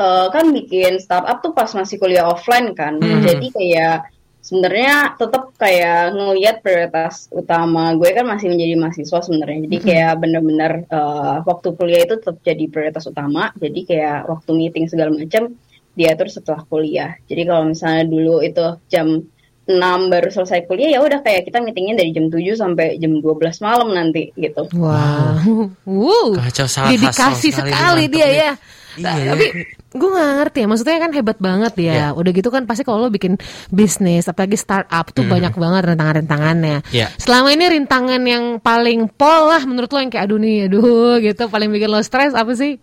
uh, 0.00 0.26
kan 0.32 0.48
bikin 0.56 0.96
startup 0.96 1.44
tuh 1.44 1.52
pas 1.52 1.68
masih 1.76 2.00
kuliah 2.00 2.24
offline 2.24 2.72
kan, 2.72 2.96
Hmm. 2.98 3.20
jadi 3.22 3.46
kayak 3.52 3.96
sebenarnya 4.42 5.14
tetap 5.20 5.52
kayak 5.60 6.16
ngelihat 6.16 6.64
prioritas 6.64 7.28
utama 7.28 7.92
gue 7.94 8.08
kan 8.16 8.24
masih 8.24 8.48
menjadi 8.48 8.74
mahasiswa 8.80 9.20
sebenarnya, 9.20 9.68
jadi 9.68 9.76
kayak 9.84 10.12
bener-bener 10.24 10.72
uh, 10.88 11.44
waktu 11.44 11.68
kuliah 11.76 12.02
itu 12.08 12.16
tetap 12.16 12.40
jadi 12.40 12.64
prioritas 12.72 13.04
utama, 13.04 13.52
jadi 13.60 13.80
kayak 13.84 14.18
waktu 14.32 14.50
meeting 14.56 14.88
segala 14.88 15.12
macam 15.12 15.52
diatur 15.98 16.30
setelah 16.30 16.62
kuliah. 16.70 17.18
Jadi 17.26 17.42
kalau 17.42 17.74
misalnya 17.74 18.06
dulu 18.06 18.38
itu 18.46 18.78
jam 18.86 19.26
6 19.68 20.08
baru 20.08 20.32
selesai 20.32 20.64
kuliah 20.64 20.96
ya 20.96 21.04
udah 21.04 21.20
kayak 21.20 21.44
kita 21.44 21.60
meetingnya 21.60 22.00
dari 22.00 22.14
jam 22.16 22.32
7 22.32 22.40
sampai 22.56 22.96
jam 22.96 23.20
12 23.20 23.26
malam 23.60 23.88
nanti 23.92 24.32
gitu. 24.38 24.64
Wow. 24.72 25.74
Wow. 25.84 26.28
Kacau, 26.40 26.64
sangat 26.70 26.96
Dedikasi 26.96 27.52
sekali 27.52 28.06
nih, 28.06 28.08
dia 28.08 28.28
ya. 28.30 28.50
Iya, 28.96 29.12
ya. 29.12 29.30
Tapi 29.36 29.46
gue 29.88 30.08
gak 30.08 30.32
ngerti 30.40 30.58
ya, 30.64 30.66
maksudnya 30.66 30.98
kan 31.04 31.12
hebat 31.12 31.38
banget 31.38 31.74
ya. 31.76 31.92
Iya. 31.92 32.08
Udah 32.16 32.32
gitu 32.32 32.48
kan 32.48 32.64
pasti 32.64 32.82
kalau 32.82 33.06
lo 33.06 33.12
bikin 33.12 33.36
bisnis, 33.68 34.24
apalagi 34.24 34.56
startup 34.56 35.12
tuh 35.12 35.28
banyak 35.28 35.52
banget 35.52 35.82
rintangan-rintangannya. 35.92 36.78
Iya. 36.88 37.12
Selama 37.20 37.52
ini 37.52 37.64
rintangan 37.68 38.22
yang 38.24 38.44
paling 38.64 39.12
pol 39.12 39.52
lah 39.52 39.62
menurut 39.68 39.92
lo 39.92 40.00
yang 40.00 40.10
kayak 40.10 40.32
aduh 40.32 40.40
nih, 40.40 40.72
aduh 40.72 41.20
gitu, 41.20 41.44
paling 41.52 41.68
bikin 41.68 41.92
lo 41.92 42.00
stres 42.00 42.32
apa 42.32 42.56
sih? 42.56 42.80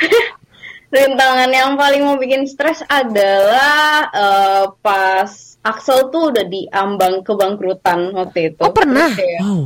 Rintangan 0.90 1.50
yang 1.50 1.78
paling 1.78 2.02
mau 2.02 2.18
bikin 2.18 2.44
stres 2.44 2.82
adalah 2.84 4.10
eh, 4.10 4.64
pas 4.82 5.30
Axel 5.60 6.08
tuh 6.08 6.32
udah 6.32 6.44
diambang 6.44 7.22
kebangkrutan 7.22 8.10
waktu 8.10 8.50
itu. 8.50 8.64
Oh, 8.64 8.72
pernah? 8.72 9.06
Terus 9.08 9.20
kayak- 9.22 9.42
Wow. 9.42 9.62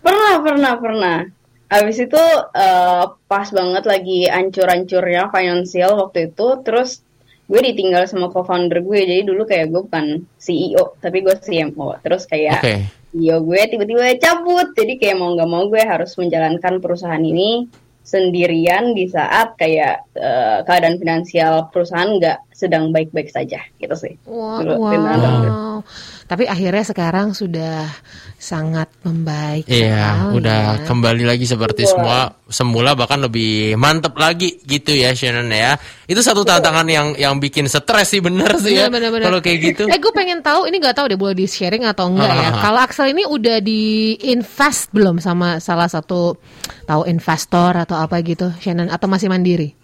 Pernah, 0.00 0.34
pernah, 0.40 0.72
pernah. 0.78 1.18
Abis 1.66 1.96
itu 2.00 2.22
eh, 2.54 3.04
pas 3.26 3.48
banget 3.48 3.84
lagi 3.84 4.26
ancur-ancurnya 4.26 5.28
finansial 5.28 5.98
waktu 5.98 6.30
itu, 6.30 6.46
terus 6.62 7.02
gue 7.44 7.60
ditinggal 7.60 8.06
sama 8.06 8.30
co-founder 8.30 8.78
gue. 8.80 9.00
Jadi 9.00 9.22
dulu 9.22 9.42
kayak 9.42 9.66
gue 9.68 9.82
bukan 9.82 10.06
CEO, 10.36 10.94
tapi 10.98 11.18
gue 11.20 11.34
CMO. 11.34 11.98
Terus 11.98 12.24
kayak 12.24 12.62
Oke. 12.62 12.74
CEO 13.10 13.42
gue 13.42 13.60
tiba-tiba 13.66 14.06
cabut. 14.18 14.70
Jadi 14.70 14.92
kayak 14.96 15.18
mau 15.18 15.34
nggak 15.34 15.50
mau 15.50 15.66
gue 15.66 15.82
harus 15.82 16.14
menjalankan 16.14 16.78
perusahaan 16.78 17.18
ini 17.18 17.66
sendirian 18.00 18.96
di 18.96 19.06
saat 19.06 19.54
kayak 19.54 20.10
eh, 20.16 20.58
keadaan 20.66 20.98
finansial 20.98 21.68
perusahaan 21.70 22.18
nggak 22.18 22.38
sedang 22.60 22.92
baik-baik 22.92 23.32
saja 23.32 23.64
gitu 23.80 23.96
sih. 23.96 24.20
Wow, 24.28 24.60
gue. 24.60 24.76
wow. 24.76 25.80
Tapi 26.28 26.44
akhirnya 26.44 26.84
sekarang 26.84 27.32
sudah 27.32 27.88
sangat 28.36 28.92
membaik. 29.00 29.64
Iya, 29.64 30.28
sekali 30.28 30.36
udah 30.36 30.62
ya. 30.76 30.84
kembali 30.84 31.24
lagi 31.24 31.48
seperti 31.48 31.88
Betul. 31.88 31.92
semua 31.96 32.18
semula 32.52 32.92
bahkan 32.92 33.18
lebih 33.24 33.74
mantep 33.80 34.12
lagi 34.20 34.60
gitu 34.68 34.92
ya 34.92 35.16
Shannon 35.16 35.48
ya. 35.48 35.80
Itu 36.04 36.20
satu 36.20 36.44
tantangan 36.44 36.84
yang 36.84 37.16
yang 37.16 37.40
bikin 37.40 37.64
stres 37.66 38.12
sih 38.12 38.20
bener 38.20 38.60
sih 38.60 38.76
ya. 38.76 38.92
Bener, 38.92 39.08
bener, 39.08 39.10
bener. 39.16 39.26
Kalau 39.32 39.40
kayak 39.40 39.58
gitu. 39.64 39.82
Eh 39.88 39.96
gue 39.96 40.12
pengen 40.12 40.44
tahu 40.44 40.68
ini 40.68 40.76
nggak 40.76 40.96
tahu 41.00 41.06
deh 41.08 41.18
boleh 41.18 41.34
di 41.34 41.48
sharing 41.48 41.88
atau 41.88 42.12
enggak 42.12 42.28
ya. 42.28 42.50
Kalau 42.60 42.78
Axel 42.84 43.10
ini 43.16 43.24
udah 43.24 43.56
di 43.64 44.14
invest 44.28 44.92
belum 44.92 45.16
sama 45.18 45.58
salah 45.64 45.88
satu 45.88 46.36
tahu 46.84 47.08
investor 47.08 47.72
atau 47.72 47.96
apa 47.96 48.20
gitu, 48.20 48.52
Shannon 48.60 48.92
atau 48.92 49.08
masih 49.08 49.32
mandiri? 49.32 49.79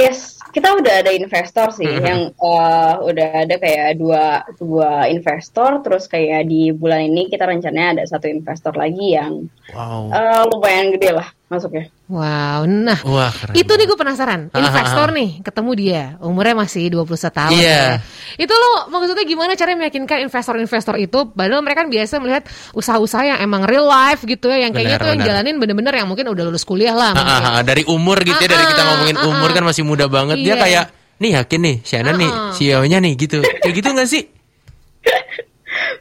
Yes, 0.00 0.40
kita 0.50 0.72
udah 0.74 1.04
ada 1.04 1.12
investor 1.12 1.70
sih 1.70 1.84
Mhm. 1.86 2.02
yang 2.02 2.20
eh, 2.32 2.94
udah 3.04 3.28
ada 3.44 3.54
kayak 3.54 4.00
dua 4.00 4.24
dua 4.56 5.06
investor 5.06 5.84
terus 5.84 6.08
kayak 6.08 6.48
di 6.48 6.72
bulan 6.72 7.06
ini 7.06 7.28
kita 7.28 7.44
rencananya 7.44 8.00
ada 8.00 8.04
satu 8.08 8.26
investor 8.26 8.72
lagi 8.74 9.14
yang 9.14 9.46
Wow. 9.76 10.08
eh, 10.10 10.42
lumayan 10.48 10.90
gede 10.96 11.10
lah 11.14 11.28
masuknya. 11.50 11.90
Wow, 12.06 12.62
nah 12.62 12.94
Wah, 13.02 13.34
keren. 13.34 13.58
itu 13.58 13.72
nih 13.74 13.84
gue 13.84 13.98
penasaran. 13.98 14.40
Investor 14.54 15.10
nih, 15.10 15.42
ketemu 15.42 15.70
dia, 15.74 16.02
umurnya 16.22 16.54
masih 16.54 16.86
21 16.94 17.10
tahun. 17.26 17.58
Iya. 17.58 17.98
ya. 17.98 18.38
Itu 18.38 18.54
lo 18.54 18.86
maksudnya 18.86 19.26
gimana 19.26 19.58
cara 19.58 19.74
meyakinkan 19.74 20.22
investor-investor 20.30 20.94
itu? 21.02 21.26
Padahal 21.34 21.58
mereka 21.60 21.82
kan 21.82 21.90
biasa 21.90 22.22
melihat 22.22 22.46
usaha-usaha 22.70 23.26
yang 23.26 23.38
emang 23.42 23.66
real 23.66 23.82
life 23.82 24.22
gitu 24.22 24.46
ya, 24.46 24.62
yang 24.62 24.70
kayaknya 24.70 24.96
Benar, 24.96 25.02
tuh 25.02 25.10
yang 25.10 25.22
jalanin 25.26 25.54
bener-bener 25.58 25.94
yang 25.98 26.06
mungkin 26.06 26.30
udah 26.30 26.44
lulus 26.46 26.62
kuliah 26.62 26.94
lah. 26.94 27.18
Ah, 27.18 27.18
ah, 27.18 27.40
ah, 27.58 27.62
dari 27.66 27.82
umur 27.90 28.22
gitu 28.22 28.38
ya, 28.38 28.46
dari 28.46 28.64
kita 28.70 28.82
ngomongin 28.86 29.16
umur 29.18 29.50
kan 29.50 29.64
masih 29.66 29.82
muda 29.82 30.06
banget. 30.06 30.38
Dia 30.38 30.54
Iya. 30.54 30.62
kayak 30.62 30.84
nih 31.18 31.30
yakin 31.34 31.60
nih 31.66 31.76
Shannon 31.82 32.14
nih. 32.16 32.30
CEO-nya 32.54 32.98
nih 33.02 33.12
gitu. 33.18 33.42
Kayak 33.42 33.74
gitu 33.74 33.88
gak 33.90 34.06
sih? 34.08 34.22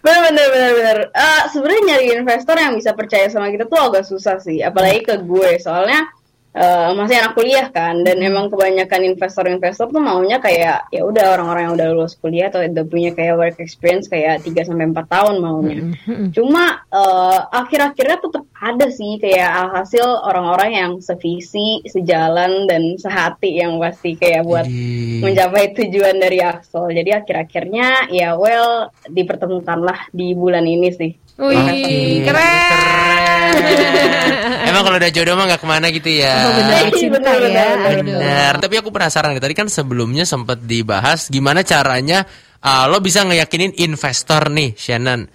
Bener 0.03 0.19
bener 0.31 0.48
bener 0.51 0.71
bener. 0.75 0.98
Eh, 1.13 1.43
Sebenarnya 1.51 1.81
nyari 1.86 2.05
investor 2.17 2.55
yang 2.55 2.74
bisa 2.75 2.91
percaya 2.95 3.27
sama 3.27 3.51
kita 3.51 3.65
tuh 3.67 3.79
agak 3.79 4.03
susah 4.07 4.38
sih, 4.39 4.59
apalagi 4.63 5.03
ke 5.03 5.15
gue 5.24 5.59
soalnya 5.59 6.07
eh, 6.53 6.89
masih 6.98 7.15
anak 7.22 7.34
kuliah 7.38 7.68
kan, 7.70 8.01
dan 8.01 8.18
emang 8.20 8.50
kebanyakan 8.50 9.06
investor-investor 9.13 9.89
tuh 9.89 10.01
maunya 10.01 10.41
kayak 10.41 10.89
ya 10.89 11.01
udah 11.06 11.38
orang-orang 11.38 11.62
yang 11.70 11.74
udah 11.77 11.88
lulus 11.94 12.18
kuliah 12.18 12.50
atau 12.50 12.65
udah 12.65 12.86
punya 12.89 13.13
kayak 13.13 13.38
work 13.38 13.58
experience 13.62 14.10
kayak 14.10 14.41
3 14.41 14.65
sampai 14.65 14.89
empat 14.89 15.06
tahun 15.08 15.36
maunya. 15.39 15.94
Cuma 16.34 16.84
eh, 16.89 17.39
akhir-akhirnya 17.53 18.18
tetap 18.20 18.44
ada 18.60 18.91
sih 18.91 19.15
kayak 19.24 19.50
alhasil 19.56 20.03
orang-orang 20.03 20.72
yang 20.75 20.91
sevisi, 21.00 21.79
sejalan 21.88 22.68
dan 22.68 23.00
sehati 23.00 23.56
yang 23.56 23.79
pasti 23.79 24.20
kayak 24.20 24.44
buat 24.44 24.68
Jadi- 24.68 25.24
mencapai 25.24 25.72
tujuan 25.77 26.20
dari 26.20 26.44
Axel. 26.44 26.91
Jadi 26.91 27.13
akhir-akhirnya 27.15 28.12
ya 28.12 28.36
well 28.36 28.91
dipertemukanlah 29.08 30.12
di 30.12 30.36
bulan 30.36 30.68
ini 30.68 30.89
sih. 30.91 31.12
Wih, 31.39 31.56
Oke, 31.56 32.27
keren. 32.27 33.09
Emang 34.69 34.81
kalau 34.83 34.98
udah 34.98 35.12
jodoh 35.12 35.33
mah 35.33 35.45
gak 35.48 35.62
ke 35.62 35.67
mana 35.67 35.88
gitu 35.89 36.09
ya. 36.12 36.33
Oh, 36.39 36.51
bener 36.53 36.83
cinta 36.93 37.17
Bener, 37.19 37.39
ya. 37.41 37.67
bener. 37.75 37.98
Benar. 38.05 38.53
Tapi 38.59 38.75
aku 38.77 38.89
penasaran 38.89 39.33
nih, 39.33 39.41
tadi 39.41 39.55
kan 39.55 39.67
sebelumnya 39.67 40.24
sempat 40.24 40.62
dibahas 40.62 41.27
gimana 41.27 41.63
caranya 41.63 42.24
uh, 42.59 42.86
lo 42.86 43.01
bisa 43.01 43.25
ngeyakinin 43.25 43.74
investor 43.79 44.51
nih, 44.51 44.77
Shannon. 44.77 45.25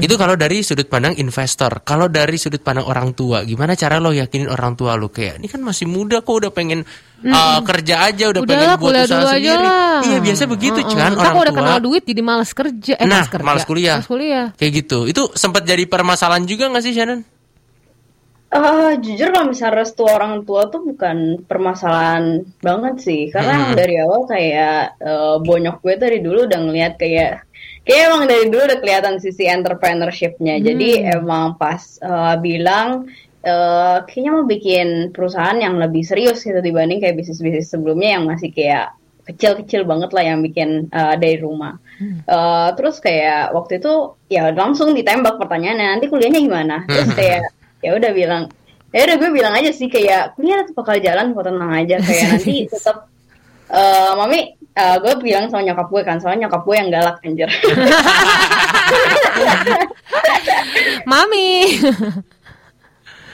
Itu 0.00 0.16
kalau 0.16 0.34
dari 0.34 0.64
sudut 0.64 0.88
pandang 0.88 1.14
investor. 1.16 1.84
Kalau 1.84 2.08
dari 2.08 2.36
sudut 2.36 2.62
pandang 2.62 2.88
orang 2.88 3.12
tua, 3.12 3.44
gimana 3.44 3.74
cara 3.74 3.98
lo 3.98 4.10
yakinin 4.10 4.48
orang 4.48 4.72
tua 4.72 4.96
lo 4.96 5.12
kayak 5.12 5.36
ini 5.36 5.46
kan 5.46 5.60
masih 5.60 5.84
muda 5.84 6.24
kok 6.24 6.34
udah 6.38 6.50
pengen 6.50 6.80
uh, 7.22 7.60
kerja 7.60 8.08
aja, 8.08 8.24
udah 8.32 8.40
Udahlah 8.40 8.56
pengen 8.56 8.70
buat 8.72 8.88
kuliah 8.88 9.04
usaha 9.04 9.20
dulu 9.20 9.28
aja 9.28 9.36
sendiri. 9.36 9.66
lah. 9.68 9.96
Iya, 10.00 10.18
biasa 10.22 10.42
begitu 10.46 10.78
Heeh. 10.80 10.96
kan 10.96 11.12
Ntar 11.12 11.20
orang 11.20 11.36
udah 11.36 11.52
tua. 11.52 11.60
kenal 11.60 11.78
duit 11.82 12.02
jadi 12.02 12.22
males 12.24 12.50
kerja. 12.50 12.94
Eh, 12.96 13.04
nah, 13.04 13.24
kerja. 13.26 13.44
malas 13.44 13.64
kuliah. 13.68 13.96
Males 14.00 14.08
kuliah. 14.08 14.46
Kayak 14.56 14.72
gitu. 14.80 14.98
Itu 15.04 15.22
sempat 15.34 15.62
jadi 15.62 15.84
permasalahan 15.84 16.48
juga 16.48 16.72
gak 16.72 16.82
sih, 16.82 16.96
Shannon? 16.96 17.36
Eh, 18.48 18.92
jujur 19.04 19.28
kalau 19.28 19.52
misalnya 19.52 19.84
restu 19.84 20.08
orang 20.08 20.40
tua 20.48 20.72
tuh 20.72 20.80
bukan 20.80 21.44
permasalahan 21.44 22.48
banget 22.64 22.96
sih, 23.04 23.28
karena 23.28 23.68
Hmm. 23.68 23.76
dari 23.76 24.00
awal 24.00 24.24
kayak 24.24 24.96
eh, 25.04 25.36
bonyok 25.44 25.76
gue 25.84 25.94
dari 26.00 26.18
dulu 26.24 26.48
udah 26.48 26.56
ngeliat 26.56 26.96
kayak 26.96 27.44
kayak 27.84 28.02
emang 28.08 28.24
dari 28.24 28.48
dulu 28.48 28.64
udah 28.64 28.80
kelihatan 28.80 29.20
sisi 29.20 29.44
entrepreneurshipnya. 29.44 30.64
Jadi 30.64 31.04
emang 31.04 31.60
pas 31.60 32.00
eh, 32.00 32.36
bilang 32.40 33.12
eh, 33.44 33.96
kayaknya 34.08 34.30
mau 34.32 34.48
bikin 34.48 35.12
perusahaan 35.12 35.60
yang 35.60 35.76
lebih 35.76 36.00
serius 36.00 36.40
gitu 36.40 36.64
dibanding 36.64 37.04
kayak 37.04 37.20
bisnis-bisnis 37.20 37.68
sebelumnya 37.68 38.16
yang 38.16 38.24
masih 38.24 38.48
kayak 38.48 38.96
kecil-kecil 39.28 39.84
banget 39.84 40.08
lah 40.16 40.24
yang 40.24 40.40
bikin 40.40 40.88
eh, 40.88 41.14
dari 41.20 41.36
rumah. 41.36 41.76
Eh, 42.00 42.68
terus 42.80 42.96
kayak 42.96 43.52
waktu 43.52 43.76
itu 43.76 44.16
ya 44.32 44.56
langsung 44.56 44.96
ditembak 44.96 45.36
pertanyaannya 45.36 46.00
nanti 46.00 46.08
kuliahnya 46.08 46.40
gimana? 46.40 46.88
Terus 46.88 47.12
kayak 47.12 47.44
ya 47.82 47.94
udah 47.94 48.10
bilang 48.14 48.50
ya 48.90 49.04
udah 49.04 49.16
gue 49.20 49.30
bilang 49.30 49.52
aja 49.54 49.70
sih 49.70 49.88
kayak 49.92 50.34
kuliah 50.34 50.64
bakal 50.72 50.96
jalan 50.96 51.36
kok 51.36 51.44
tenang 51.44 51.72
aja 51.72 51.96
kayak 52.00 52.24
nanti 52.32 52.54
tetap 52.66 53.06
eh, 53.68 54.12
mami 54.16 54.40
eh, 54.56 54.96
gue 54.98 55.12
bilang 55.20 55.46
sama 55.52 55.62
nyokap 55.66 55.88
gue 55.92 56.02
kan 56.02 56.16
soalnya 56.18 56.48
nyokap 56.48 56.62
gue 56.64 56.76
yang 56.76 56.88
galak 56.90 57.16
anjir 57.22 57.50
Mami. 61.08 61.78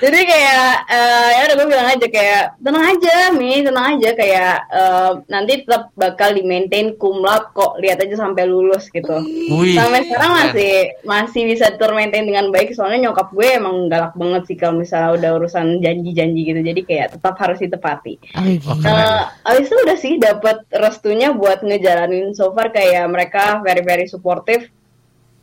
jadi 0.02 0.20
kayak 0.26 0.70
eh, 0.90 1.28
ya 1.38 1.40
udah 1.46 1.56
gue 1.56 1.68
bilang 1.70 1.88
aja 1.88 2.06
kayak 2.10 2.42
tenang 2.58 2.84
aja 2.90 3.14
mi 3.30 3.62
tenang 3.62 3.86
aja. 3.94 4.10
Kayak 4.18 4.54
eh, 4.70 5.12
nanti 5.30 5.52
tetap 5.62 5.94
bakal 5.94 6.34
di 6.34 6.42
maintain 6.42 6.98
cum 6.98 7.22
laude 7.22 7.54
kok 7.54 7.78
lihat 7.78 8.02
aja 8.02 8.18
sampai 8.18 8.44
lulus 8.48 8.90
gitu. 8.90 9.22
Wih. 9.54 9.78
sampai 9.78 10.06
sekarang 10.06 10.30
masih 10.34 10.74
masih 11.06 11.42
bisa 11.46 11.66
termaintain 11.78 12.26
dengan 12.26 12.50
baik 12.50 12.74
soalnya 12.74 13.10
nyokap 13.10 13.30
gue 13.30 13.48
emang 13.54 13.86
galak 13.86 14.14
banget 14.18 14.42
sih 14.50 14.56
kalau 14.58 14.82
misalnya 14.82 15.14
udah 15.14 15.30
urusan 15.38 15.78
janji-janji 15.78 16.40
gitu. 16.42 16.60
Jadi 16.60 16.80
kayak 16.82 17.08
tetap 17.18 17.34
harus 17.38 17.58
ditepati. 17.62 18.14
Oh. 18.34 18.46
Eh, 18.82 19.22
abis 19.46 19.66
itu 19.70 19.76
udah 19.78 19.98
sih 19.98 20.14
dapat 20.18 20.66
restunya 20.74 21.30
buat 21.30 21.62
ngejalanin 21.62 22.34
so 22.34 22.50
far 22.50 22.74
kayak 22.74 23.06
mereka 23.06 23.62
very 23.62 23.82
very 23.86 24.06
supportive 24.10 24.66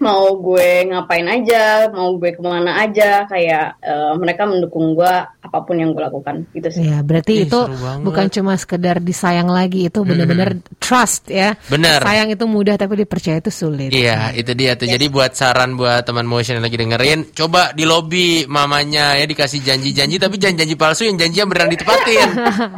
mau 0.01 0.33
gue 0.41 0.89
ngapain 0.89 1.27
aja 1.29 1.87
mau 1.93 2.17
gue 2.17 2.33
ke 2.33 2.41
mana 2.41 2.81
aja 2.81 3.29
kayak 3.29 3.77
eh, 3.85 4.13
mereka 4.17 4.49
mendukung 4.49 4.97
gue 4.97 5.13
apa 5.41 5.57
pun 5.65 5.73
yang 5.73 5.97
gue 5.97 6.05
lakukan 6.05 6.45
gitu 6.53 6.69
sih. 6.69 6.85
Ya, 6.85 7.01
berarti 7.01 7.41
Ih, 7.41 7.49
itu 7.49 7.59
bukan 8.05 8.29
cuma 8.29 8.53
sekedar 8.61 9.01
disayang 9.01 9.49
lagi, 9.49 9.89
itu 9.89 10.05
benar-benar 10.05 10.61
trust 10.77 11.33
ya. 11.33 11.57
Benar. 11.65 12.05
Sayang 12.05 12.29
itu 12.29 12.45
mudah 12.45 12.77
tapi 12.77 13.01
dipercaya 13.01 13.41
itu 13.41 13.49
sulit. 13.49 13.89
Iya, 13.89 14.37
itu 14.37 14.53
dia 14.53 14.77
tuh. 14.77 14.85
Jadi 14.85 15.09
buat 15.09 15.33
saran 15.33 15.73
buat 15.73 16.05
teman 16.05 16.29
motion 16.29 16.61
yang 16.61 16.65
lagi 16.69 16.77
dengerin, 16.77 17.33
coba 17.33 17.73
di 17.73 17.89
lobby 17.89 18.45
mamanya 18.45 19.17
ya 19.17 19.25
dikasih 19.25 19.65
janji-janji 19.65 20.21
tapi 20.21 20.37
janji-janji 20.37 20.75
palsu 20.77 21.09
yang 21.09 21.17
janjinya 21.17 21.45
beneran 21.49 21.69
ditepatin. 21.73 22.29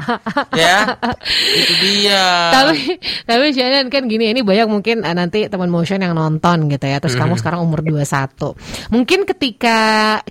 ya. 0.64 0.78
Itu 1.52 1.74
dia. 1.84 2.24
Tapi 2.56 2.96
tapi 3.28 3.46
Shannon 3.52 3.92
kan 3.92 4.08
gini 4.08 4.32
ini 4.32 4.40
banyak 4.40 4.72
mungkin 4.72 5.04
eh, 5.04 5.12
nanti 5.12 5.52
teman 5.52 5.68
motion 5.68 6.00
yang 6.00 6.16
nonton 6.16 6.72
gitu 6.72 6.86
ya. 6.88 7.04
Terus 7.04 7.20
kamu 7.20 7.36
sekarang 7.36 7.60
umur 7.60 7.84
21. 7.84 8.40
Mungkin 8.88 9.28
ketika 9.36 9.80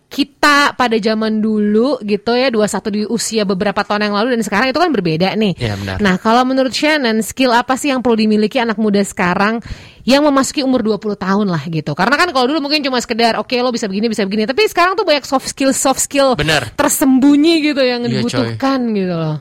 kita 0.09 0.73
pada 0.81 0.97
zaman 0.97 1.45
dulu 1.45 2.01
gitu 2.01 2.22
ya 2.31 2.55
21 2.55 2.95
di 2.95 3.03
usia 3.11 3.43
beberapa 3.43 3.83
tahun 3.83 4.07
yang 4.07 4.15
lalu 4.15 4.39
dan 4.39 4.47
sekarang 4.47 4.71
itu 4.71 4.79
kan 4.79 4.95
berbeda 4.95 5.35
nih. 5.35 5.59
Iya, 5.59 5.75
benar. 5.75 5.97
Nah, 5.99 6.15
kalau 6.23 6.47
menurut 6.47 6.71
Shannon 6.71 7.19
skill 7.27 7.51
apa 7.51 7.75
sih 7.75 7.91
yang 7.91 7.99
perlu 7.99 8.23
dimiliki 8.23 8.63
anak 8.63 8.79
muda 8.79 9.03
sekarang 9.03 9.59
yang 10.07 10.23
memasuki 10.23 10.63
umur 10.63 10.87
20 10.87 11.19
tahun 11.19 11.47
lah 11.51 11.63
gitu. 11.67 11.99
Karena 11.99 12.15
kan 12.15 12.31
kalau 12.31 12.47
dulu 12.47 12.71
mungkin 12.71 12.87
cuma 12.87 13.03
sekedar 13.03 13.35
oke 13.43 13.55
lo 13.59 13.75
bisa 13.75 13.91
begini 13.91 14.07
bisa 14.07 14.23
begini, 14.23 14.47
tapi 14.47 14.63
sekarang 14.71 14.95
tuh 14.95 15.03
banyak 15.03 15.27
soft 15.27 15.51
skill 15.51 15.75
soft 15.75 15.99
skill 15.99 16.39
Benar. 16.39 16.71
tersembunyi 16.79 17.75
gitu 17.75 17.83
yang 17.83 18.07
coy. 18.07 18.11
dibutuhkan 18.15 18.79
gitu 18.95 19.15
loh. 19.19 19.39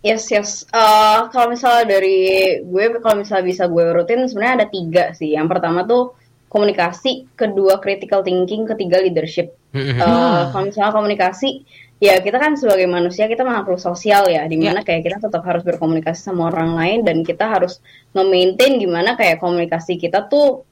Yes 0.00 0.32
yes. 0.32 0.64
Eh, 0.72 1.20
kalau 1.28 1.52
misalnya 1.52 2.00
dari 2.00 2.16
gue, 2.64 2.84
kalau 3.04 3.20
misalnya 3.20 3.44
bisa 3.44 3.68
gue 3.68 3.84
urutin, 3.84 4.24
sebenarnya 4.24 4.64
ada 4.64 4.68
tiga 4.72 5.04
sih. 5.12 5.36
Yang 5.36 5.46
pertama 5.52 5.84
tuh 5.84 6.16
komunikasi, 6.48 7.28
kedua 7.36 7.78
critical 7.84 8.24
thinking, 8.24 8.64
ketiga 8.64 8.96
leadership. 8.98 9.59
Eh, 9.70 9.94
kalau 10.50 10.66
misalnya 10.66 10.90
komunikasi, 10.90 11.62
ya 12.02 12.18
kita 12.18 12.42
kan 12.42 12.58
sebagai 12.58 12.90
manusia 12.90 13.30
kita 13.30 13.46
makhluk 13.46 13.78
sosial 13.78 14.26
ya, 14.26 14.48
di 14.50 14.58
mana 14.58 14.82
kayak 14.82 15.06
kita 15.06 15.16
tetap 15.22 15.46
harus 15.46 15.62
berkomunikasi 15.62 16.20
sama 16.26 16.50
orang 16.50 16.74
lain 16.74 16.98
dan 17.06 17.22
kita 17.22 17.46
harus 17.46 17.78
nge-maintain 18.10 18.82
gimana 18.82 19.14
kayak 19.14 19.38
komunikasi 19.38 19.94
kita 19.94 20.26
tuh 20.26 20.66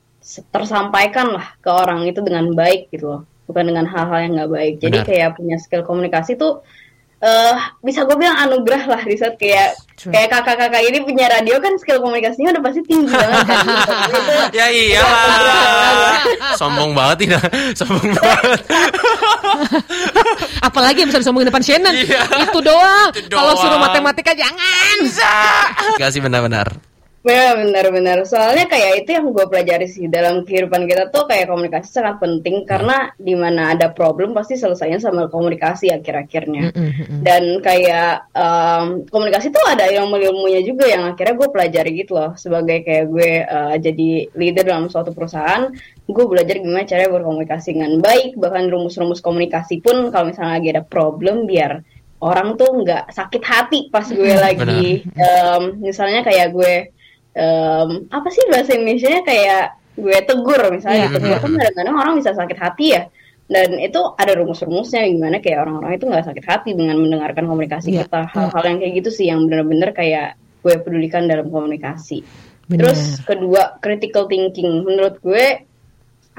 tersampaikan 0.50 1.30
lah 1.30 1.54
ke 1.62 1.70
orang 1.70 2.02
itu 2.10 2.18
dengan 2.26 2.50
baik 2.58 2.90
gitu 2.90 3.06
loh, 3.06 3.22
bukan 3.46 3.70
dengan 3.70 3.86
hal-hal 3.86 4.18
yang 4.26 4.32
nggak 4.34 4.50
baik. 4.50 4.74
Jadi 4.82 4.98
Benar. 4.98 5.06
kayak 5.06 5.28
punya 5.38 5.56
skill 5.62 5.86
komunikasi 5.86 6.34
tuh 6.34 6.66
eh 7.18 7.54
bisa 7.82 8.06
gue 8.06 8.14
bilang 8.14 8.38
anugerah 8.38 8.82
lah 8.86 9.02
di 9.02 9.18
saat 9.18 9.34
kayak 9.42 9.74
True. 9.98 10.14
kayak 10.14 10.30
kakak-kakak 10.30 10.86
ini 10.86 11.02
punya 11.02 11.26
radio 11.26 11.58
kan 11.58 11.74
skill 11.74 11.98
komunikasinya 11.98 12.54
udah 12.54 12.62
pasti 12.62 12.80
tinggi 12.86 13.10
banget 13.10 13.42
kan. 13.42 13.58
Itu 14.14 14.54
ya 14.54 14.66
iyalah. 14.70 16.22
Sombong 16.54 16.94
banget 16.94 17.26
ini. 17.26 17.34
Sombong 17.78 18.14
banget. 18.14 18.60
Apalagi 20.70 21.02
yang 21.02 21.10
bisa 21.10 21.18
disombongin 21.26 21.50
depan 21.50 21.62
Shannon. 21.66 21.94
Iya. 21.98 22.22
Itu 22.46 22.62
doang. 22.62 23.10
Itu 23.10 23.34
Kalau 23.34 23.58
doang. 23.58 23.62
suruh 23.66 23.78
matematika 23.82 24.32
jangan. 24.38 24.96
Kasih 25.98 26.22
benar-benar. 26.22 26.70
Benar, 27.28 27.60
benar, 27.60 27.86
benar. 27.92 28.18
Soalnya 28.24 28.64
kayak 28.64 29.04
itu 29.04 29.12
yang 29.12 29.36
gue 29.36 29.44
pelajari 29.44 29.84
sih 29.84 30.08
dalam 30.08 30.48
kehidupan 30.48 30.88
kita 30.88 31.12
tuh 31.12 31.28
kayak 31.28 31.52
komunikasi 31.52 31.92
sangat 31.92 32.16
penting 32.24 32.64
karena 32.64 33.12
di 33.20 33.36
mana 33.36 33.76
ada 33.76 33.92
problem 33.92 34.32
pasti 34.32 34.56
selesainya 34.56 34.96
sama 34.96 35.28
komunikasi 35.28 35.92
akhir-akhirnya. 35.92 36.72
Dan 37.20 37.60
kayak 37.60 38.32
em, 38.32 39.04
komunikasi 39.12 39.52
tuh 39.52 39.60
ada 39.68 39.92
ilmu-ilmunya 39.92 40.64
juga 40.64 40.88
yang 40.88 41.04
akhirnya 41.04 41.36
gue 41.36 41.48
pelajari 41.52 41.90
gitu 42.00 42.16
loh. 42.16 42.32
Sebagai 42.40 42.80
kayak 42.80 43.04
gue 43.12 43.30
eh, 43.44 43.76
jadi 43.76 44.10
leader 44.32 44.64
dalam 44.64 44.88
suatu 44.88 45.12
perusahaan, 45.12 45.68
gue 46.08 46.24
belajar 46.24 46.56
gimana 46.56 46.88
caranya 46.88 47.12
berkomunikasi 47.12 47.76
dengan 47.76 48.00
baik. 48.00 48.40
Bahkan 48.40 48.72
rumus-rumus 48.72 49.20
komunikasi 49.20 49.84
pun 49.84 50.08
kalau 50.08 50.32
misalnya 50.32 50.56
lagi 50.56 50.68
ada 50.72 50.80
problem 50.80 51.44
biar 51.44 51.84
orang 52.18 52.58
tuh 52.58 52.82
nggak 52.82 53.14
sakit 53.14 53.42
hati 53.46 53.80
pas 53.94 54.02
gue 54.10 54.34
lagi 54.34 55.06
em, 55.06 55.62
misalnya 55.78 56.26
kayak 56.26 56.50
gue 56.50 56.97
em, 57.38 57.88
apa 58.10 58.28
sih 58.28 58.42
bahasa 58.50 58.74
Indonesia 58.74 59.22
kayak 59.22 59.64
gue 59.94 60.18
tegur 60.26 60.62
misalnya 60.74 61.06
Iya. 61.06 61.14
tegur 61.14 61.36
kan 61.38 61.52
kadang-kadang 61.54 61.94
orang 61.94 62.14
bisa 62.18 62.30
sakit 62.34 62.58
hati 62.58 62.86
ya. 62.98 63.02
Dan 63.48 63.80
itu 63.80 63.96
ada 64.12 64.36
rumus-rumusnya 64.36 65.08
gimana 65.08 65.40
kayak 65.40 65.64
orang-orang 65.64 65.96
itu 65.96 66.04
nggak 66.04 66.26
sakit 66.26 66.44
hati 66.44 66.70
dengan 66.76 67.00
mendengarkan 67.00 67.48
komunikasi 67.48 67.96
Iya, 67.96 68.04
kita. 68.04 68.28
hal-hal 68.28 68.62
yang 68.66 68.78
kayak 68.82 68.94
gitu 69.00 69.10
sih 69.14 69.26
yang 69.26 69.46
benar-benar 69.46 69.96
kayak 69.96 70.36
gue 70.60 70.74
pedulikan 70.82 71.24
dalam 71.24 71.48
komunikasi. 71.48 72.20
Benar. 72.68 72.92
terus 72.92 73.24
kedua 73.24 73.80
critical 73.80 74.28
thinking. 74.28 74.84
Menurut 74.84 75.16
gue 75.24 75.64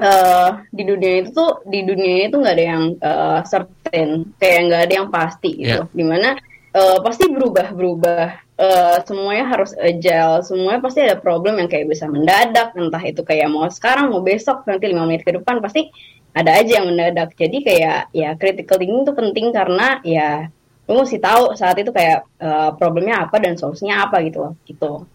eh 0.00 0.50
di 0.72 0.82
dunia 0.86 1.20
itu 1.20 1.30
tuh 1.34 1.60
di 1.68 1.84
dunia 1.84 2.30
itu 2.30 2.36
nggak 2.40 2.54
ada 2.56 2.64
yang 2.64 2.82
eh, 2.96 3.38
certain. 3.44 4.08
Kayak 4.38 4.60
nggak 4.70 4.82
ada 4.86 4.94
yang 4.94 5.08
pasti 5.10 5.50
gitu. 5.58 5.82
Iya. 5.84 5.90
di 5.90 6.04
mana 6.06 6.28
eh, 6.70 6.98
pasti 7.02 7.24
berubah 7.26 7.74
berubah 7.74 8.49
Eh, 8.60 8.98
semuanya 9.08 9.56
harus 9.56 9.72
agile. 9.72 10.44
Semuanya 10.44 10.84
pasti 10.84 11.00
ada 11.00 11.16
problem 11.16 11.56
yang 11.56 11.68
kayak 11.72 11.88
bisa 11.88 12.04
mendadak. 12.04 12.76
Entah 12.76 13.00
itu 13.00 13.24
kayak 13.24 13.48
mau 13.48 13.64
sekarang 13.72 14.12
mau 14.12 14.20
besok 14.20 14.68
nanti 14.68 14.84
lima 14.84 15.08
menit 15.08 15.24
ke 15.24 15.32
depan 15.32 15.64
pasti 15.64 15.88
ada 16.36 16.60
aja 16.60 16.84
yang 16.84 16.92
mendadak. 16.92 17.32
Jadi 17.40 17.64
kayak 17.64 18.12
ya 18.12 18.36
critical 18.36 18.76
thinking 18.76 19.08
itu 19.08 19.16
penting 19.16 19.46
karena 19.56 20.04
ya 20.04 20.52
lu 20.90 21.06
mesti 21.06 21.22
tahu 21.22 21.56
saat 21.56 21.78
itu 21.80 21.88
kayak 21.88 22.20
eh, 22.36 22.70
problemnya 22.76 23.24
apa 23.24 23.40
dan 23.40 23.56
solusinya 23.56 24.04
apa 24.04 24.20
gitu 24.28 24.44
loh 24.44 24.52
gitu. 24.68 25.08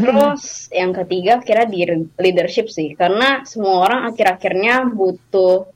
Terus 0.00 0.72
yang 0.72 0.96
ketiga 0.96 1.44
kira 1.44 1.68
di 1.68 1.84
leadership 2.16 2.72
sih, 2.72 2.96
karena 2.96 3.44
semua 3.44 3.84
orang 3.84 4.08
akhir-akhirnya 4.08 4.88
butuh 4.88 5.68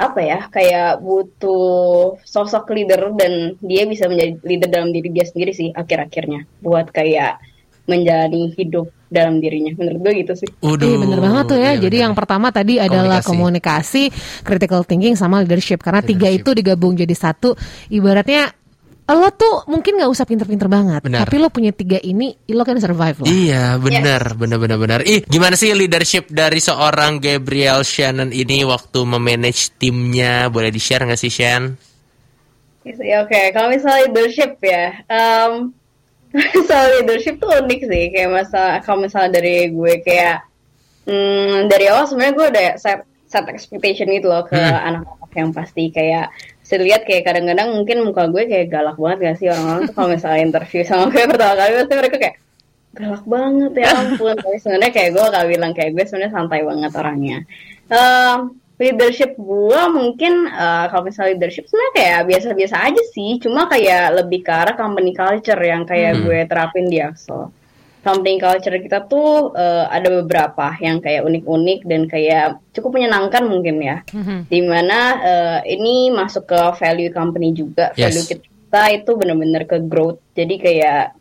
apa 0.00 0.20
ya, 0.24 0.48
kayak 0.48 1.04
butuh 1.04 2.16
sosok 2.24 2.72
leader 2.72 3.12
dan 3.12 3.60
dia 3.60 3.84
bisa 3.84 4.08
menjadi 4.08 4.40
leader 4.40 4.68
dalam 4.72 4.90
diri 4.96 5.12
dia 5.12 5.28
sendiri 5.28 5.52
sih 5.52 5.68
akhir-akhirnya, 5.76 6.48
buat 6.64 6.88
kayak 6.88 7.36
menjalani 7.90 8.54
hidup 8.54 8.86
dalam 9.10 9.42
dirinya. 9.42 9.74
Menurut 9.74 9.98
gue 10.06 10.12
gitu 10.22 10.32
sih. 10.38 10.48
Udah. 10.62 10.86
Iya 10.86 10.96
bener 11.02 11.18
banget 11.18 11.44
tuh 11.50 11.58
ya. 11.58 11.72
Jadi 11.74 11.96
yang 11.98 12.14
pertama 12.14 12.54
tadi 12.54 12.78
adalah 12.78 13.18
Komunikasi. 13.18 13.28
komunikasi, 13.28 14.02
critical 14.46 14.86
thinking 14.86 15.18
sama 15.18 15.42
leadership. 15.42 15.82
Karena 15.82 15.98
tiga 15.98 16.30
Leadership. 16.30 16.46
itu 16.46 16.50
digabung 16.62 16.94
jadi 16.94 17.10
satu. 17.18 17.58
Ibaratnya 17.90 18.54
lo 19.16 19.28
tuh 19.34 19.64
mungkin 19.70 19.96
nggak 19.96 20.10
usah 20.12 20.28
pinter-pinter 20.28 20.68
banget, 20.68 21.00
Benar. 21.02 21.24
tapi 21.24 21.40
lo 21.40 21.48
punya 21.48 21.72
tiga 21.72 21.96
ini, 21.98 22.36
lo 22.52 22.62
kan 22.62 22.76
survive 22.76 23.22
lo. 23.22 23.26
Iya 23.26 23.80
benar 23.80 24.36
benar 24.36 24.58
benar 24.60 24.78
benar. 24.78 25.00
Ih 25.02 25.24
gimana 25.24 25.56
sih 25.56 25.72
leadership 25.72 26.28
dari 26.28 26.60
seorang 26.60 27.18
Gabriel 27.18 27.80
Shannon 27.82 28.30
ini 28.30 28.62
waktu 28.62 29.00
memanage 29.02 29.74
timnya? 29.80 30.52
Boleh 30.52 30.68
di 30.68 30.80
share 30.82 31.08
nggak 31.08 31.20
sih 31.20 31.32
Shan? 31.32 31.74
Ya 32.84 33.24
oke, 33.24 33.40
kalau 33.52 33.68
misalnya 33.72 34.08
leadership 34.08 34.56
ya, 34.64 35.04
em 35.08 35.72
soal 36.68 36.86
leadership 37.00 37.36
tuh 37.40 37.50
unik 37.50 37.80
sih. 37.86 38.04
Kayak 38.14 38.30
masa 38.30 38.80
kalau 38.84 39.04
misalnya 39.04 39.40
dari 39.40 39.68
gue 39.68 39.94
kayak 40.00 40.44
hmm, 41.04 41.68
dari 41.68 41.84
awal 41.90 42.06
sebenarnya 42.06 42.34
gue 42.36 42.46
udah 42.52 42.68
set 42.80 43.00
set 43.30 43.46
expectation 43.46 44.10
gitu 44.10 44.26
loh 44.26 44.42
ke 44.42 44.58
anak-anak 44.58 45.30
yang 45.38 45.50
pasti 45.54 45.94
kayak 45.94 46.34
saya 46.70 46.86
lihat 46.86 47.02
kayak 47.02 47.26
kadang-kadang 47.26 47.74
mungkin 47.74 48.06
muka 48.06 48.30
gue 48.30 48.46
kayak 48.46 48.70
galak 48.70 48.94
banget 48.94 49.18
gak 49.26 49.36
sih 49.42 49.50
orang-orang 49.50 49.90
tuh 49.90 49.94
kalau 49.98 50.08
misalnya 50.14 50.40
interview 50.46 50.82
sama 50.86 51.10
gue 51.10 51.24
pertama 51.26 51.54
kali 51.58 51.72
pasti 51.82 51.94
mereka 51.98 52.16
kayak 52.22 52.36
galak 52.94 53.24
banget 53.26 53.72
ya 53.74 53.88
ampun. 53.98 54.34
Tapi 54.38 54.56
sebenarnya 54.62 54.92
kayak 54.94 55.10
gue 55.10 55.24
gak 55.34 55.46
bilang 55.50 55.72
kayak 55.74 55.90
gue 55.98 56.04
sebenarnya 56.06 56.30
santai 56.30 56.60
banget 56.62 56.92
orangnya. 56.94 57.38
Em, 57.90 58.38
leadership 58.78 59.34
gue 59.34 59.80
mungkin 59.90 60.32
eh, 60.46 60.84
kalau 60.94 61.02
misalnya 61.02 61.34
leadership 61.34 61.66
sebenarnya 61.66 61.94
kayak 61.98 62.20
biasa-biasa 62.30 62.76
aja 62.86 63.02
sih. 63.10 63.30
Cuma 63.42 63.66
kayak 63.66 64.22
lebih 64.22 64.46
ke 64.46 64.52
arah 64.54 64.78
company 64.78 65.10
culture 65.10 65.58
yang 65.58 65.82
kayak 65.82 66.22
gue 66.22 66.38
terapin 66.46 66.86
di 66.86 67.02
Axel 67.02 67.50
company 68.00 68.40
culture 68.40 68.76
kita 68.80 69.04
tuh 69.04 69.52
eh, 69.52 69.84
ada 69.88 70.08
beberapa 70.22 70.72
yang 70.80 71.04
kayak 71.04 71.24
unik-unik 71.24 71.80
dan 71.84 72.02
kayak 72.08 72.46
cukup 72.72 73.00
menyenangkan 73.00 73.44
mungkin 73.44 73.76
ya. 73.80 74.02
Di 74.48 74.60
mana 74.64 74.98
eh, 75.20 75.58
ini 75.76 76.08
masuk 76.12 76.48
ke 76.48 76.60
value 76.80 77.12
company 77.12 77.52
juga. 77.52 77.92
Yes. 77.94 78.16
value 78.16 78.26
kita 78.40 78.82
itu 78.96 79.10
benar-benar 79.16 79.62
ke 79.68 79.76
growth. 79.84 80.20
Jadi 80.32 80.54
kayak 80.56 81.12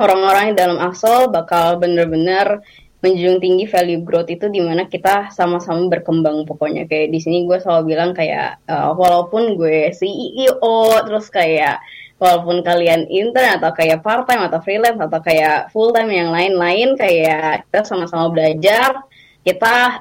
orang-orang 0.00 0.52
yang 0.52 0.56
dalam 0.58 0.78
Axel 0.80 1.30
bakal 1.30 1.78
bener-bener 1.78 2.64
menjunjung 3.00 3.40
tinggi 3.40 3.64
value 3.64 4.04
growth 4.04 4.28
itu 4.28 4.52
di 4.52 4.60
mana 4.60 4.84
kita 4.84 5.32
sama-sama 5.32 5.88
berkembang 5.88 6.44
pokoknya. 6.44 6.84
Kayak 6.84 7.16
di 7.16 7.18
sini 7.22 7.48
gue 7.48 7.56
selalu 7.62 7.96
bilang 7.96 8.10
kayak 8.12 8.60
eh, 8.66 8.90
walaupun 8.92 9.54
gue 9.56 9.94
CEO 9.94 11.06
terus 11.06 11.30
kayak 11.30 11.80
walaupun 12.20 12.60
kalian 12.60 13.08
intern 13.08 13.56
atau 13.56 13.72
kayak 13.72 14.04
part 14.04 14.28
time 14.28 14.44
atau 14.44 14.60
freelance 14.60 15.00
atau 15.00 15.20
kayak 15.24 15.72
full 15.72 15.90
time 15.90 16.12
yang 16.12 16.28
lain-lain 16.28 16.94
kayak 17.00 17.64
kita 17.66 17.80
sama-sama 17.82 18.28
belajar 18.28 19.00
kita 19.40 19.96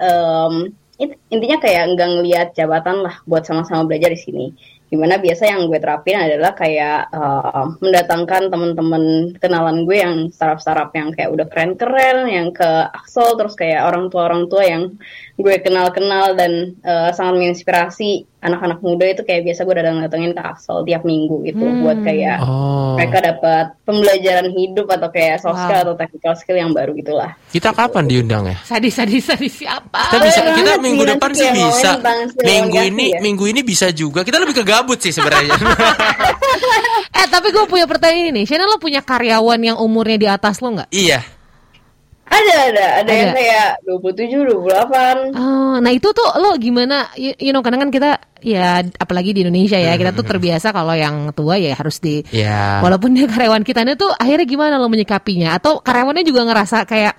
it- 1.00 1.20
intinya 1.32 1.58
kayak 1.64 1.96
enggak 1.96 2.10
ngelihat 2.12 2.48
jabatan 2.54 3.08
lah 3.08 3.16
buat 3.24 3.48
sama-sama 3.48 3.88
belajar 3.88 4.12
di 4.12 4.20
sini. 4.20 4.46
Di 4.90 4.98
mana 4.98 5.22
biasa 5.22 5.46
yang 5.46 5.70
gue 5.70 5.78
terapin 5.78 6.18
adalah 6.18 6.58
kayak 6.58 7.14
uh, 7.14 7.78
mendatangkan 7.78 8.50
teman-teman 8.50 9.38
kenalan 9.38 9.86
gue 9.86 9.98
yang 10.02 10.16
startup-startup 10.34 10.90
yang 10.98 11.14
kayak 11.14 11.30
udah 11.30 11.46
keren-keren, 11.46 12.26
yang 12.26 12.50
ke 12.50 12.90
Axel, 12.90 13.38
terus 13.38 13.54
kayak 13.54 13.86
orang 13.86 14.10
tua-orang 14.10 14.50
tua 14.50 14.66
yang 14.66 14.98
gue 15.38 15.56
kenal-kenal 15.62 16.34
dan 16.34 16.74
uh, 16.82 17.14
sangat 17.14 17.38
menginspirasi 17.38 18.26
anak-anak 18.40 18.80
muda 18.80 19.04
itu 19.04 19.22
kayak 19.22 19.44
biasa 19.44 19.62
gue 19.62 19.76
datang-datengin 19.76 20.32
ke 20.32 20.40
Axel 20.40 20.84
tiap 20.84 21.04
minggu 21.04 21.44
gitu 21.44 21.60
Hmm. 21.60 21.84
buat 21.84 22.00
kayak 22.02 22.38
Oh. 22.40 22.96
mereka 22.96 23.20
dapat 23.20 23.66
pembelajaran 23.84 24.48
hidup 24.50 24.88
atau 24.88 25.10
kayak 25.10 25.44
soft 25.44 25.60
skill 25.60 25.76
Wow. 25.76 25.86
atau 25.86 25.96
technical 25.96 26.34
skill 26.34 26.58
yang 26.58 26.72
baru 26.72 26.96
gitulah. 26.96 27.36
Kita 27.50 27.70
kapan 27.70 28.08
diundang 28.08 28.48
ya? 28.48 28.56
Sadis, 28.64 28.96
sadis, 28.96 29.28
sadis 29.28 29.54
siapa? 29.54 30.02
Kita 30.08 30.18
bisa 30.24 30.40
kita 30.56 30.72
minggu 30.80 31.04
sih, 31.04 31.12
depan 31.12 31.32
sih 31.36 31.50
bisa. 31.52 31.92
Minggu 32.40 32.78
ini 32.86 33.06
ya. 33.12 33.20
minggu 33.20 33.46
ini 33.46 33.62
bisa 33.62 33.92
juga. 33.92 34.24
Kita 34.24 34.40
lebih 34.40 34.56
ke 34.56 34.64
gabut 34.64 34.98
sih 34.98 35.12
sebenarnya. 35.12 35.54
Eh 37.10 37.28
tapi 37.28 37.52
gue 37.52 37.66
punya 37.66 37.84
pertanyaan 37.84 38.32
ini, 38.32 38.42
Shannon 38.46 38.70
lo 38.70 38.78
punya 38.78 39.02
karyawan 39.02 39.60
yang 39.60 39.78
umurnya 39.78 40.16
di 40.16 40.28
atas 40.30 40.62
lo 40.62 40.72
nggak? 40.72 40.90
iya. 40.90 41.20
Ada 42.30 42.56
ada 42.70 42.86
ada 43.02 43.12
yang 43.12 43.32
kayak 43.34 43.68
27, 43.90 44.46
28. 44.46 45.34
Oh, 45.34 45.76
nah 45.78 45.90
itu 45.90 46.06
tuh 46.10 46.30
lo 46.38 46.54
gimana? 46.56 47.10
You, 47.18 47.34
you 47.36 47.50
know, 47.50 47.60
kadang 47.60 47.82
kan 47.82 47.90
kita 47.90 48.22
ya 48.40 48.80
apalagi 48.96 49.34
di 49.34 49.42
Indonesia 49.42 49.76
ya 49.76 49.98
kita 49.98 50.14
tuh 50.14 50.24
terbiasa 50.24 50.70
kalau 50.70 50.94
yang 50.94 51.34
tua 51.34 51.58
ya 51.58 51.74
harus 51.74 51.98
di 51.98 52.22
Ya. 52.30 52.80
walaupun 52.80 53.12
dia 53.12 53.26
karyawan 53.26 53.66
kita 53.66 53.82
ini 53.82 53.98
tuh 53.98 54.14
akhirnya 54.14 54.46
gimana 54.46 54.78
lo 54.78 54.86
menyikapinya? 54.88 55.58
Atau 55.58 55.82
karyawannya 55.82 56.22
juga 56.22 56.46
ngerasa 56.46 56.86
kayak 56.86 57.18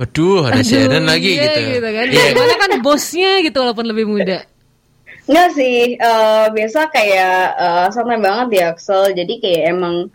Waduh, 0.00 0.48
ada 0.48 0.64
Shannon 0.64 1.04
"Aduh, 1.04 1.12
lagi 1.12 1.30
iya," 1.36 1.44
gitu. 1.76 1.84
kan? 1.84 2.06
Iya. 2.08 2.24
Gimana 2.32 2.54
kan 2.56 2.70
bosnya 2.80 3.32
gitu 3.44 3.56
walaupun 3.60 3.84
lebih 3.84 4.08
muda. 4.08 4.48
Enggak 5.28 5.48
sih, 5.52 5.94
eh, 5.94 6.46
biasa 6.48 6.88
kayak 6.88 7.36
eh, 7.54 7.86
santai 7.92 8.16
banget 8.16 8.46
di 8.48 8.58
Axel. 8.64 9.12
Jadi 9.12 9.34
kayak 9.38 9.62
emang 9.76 10.08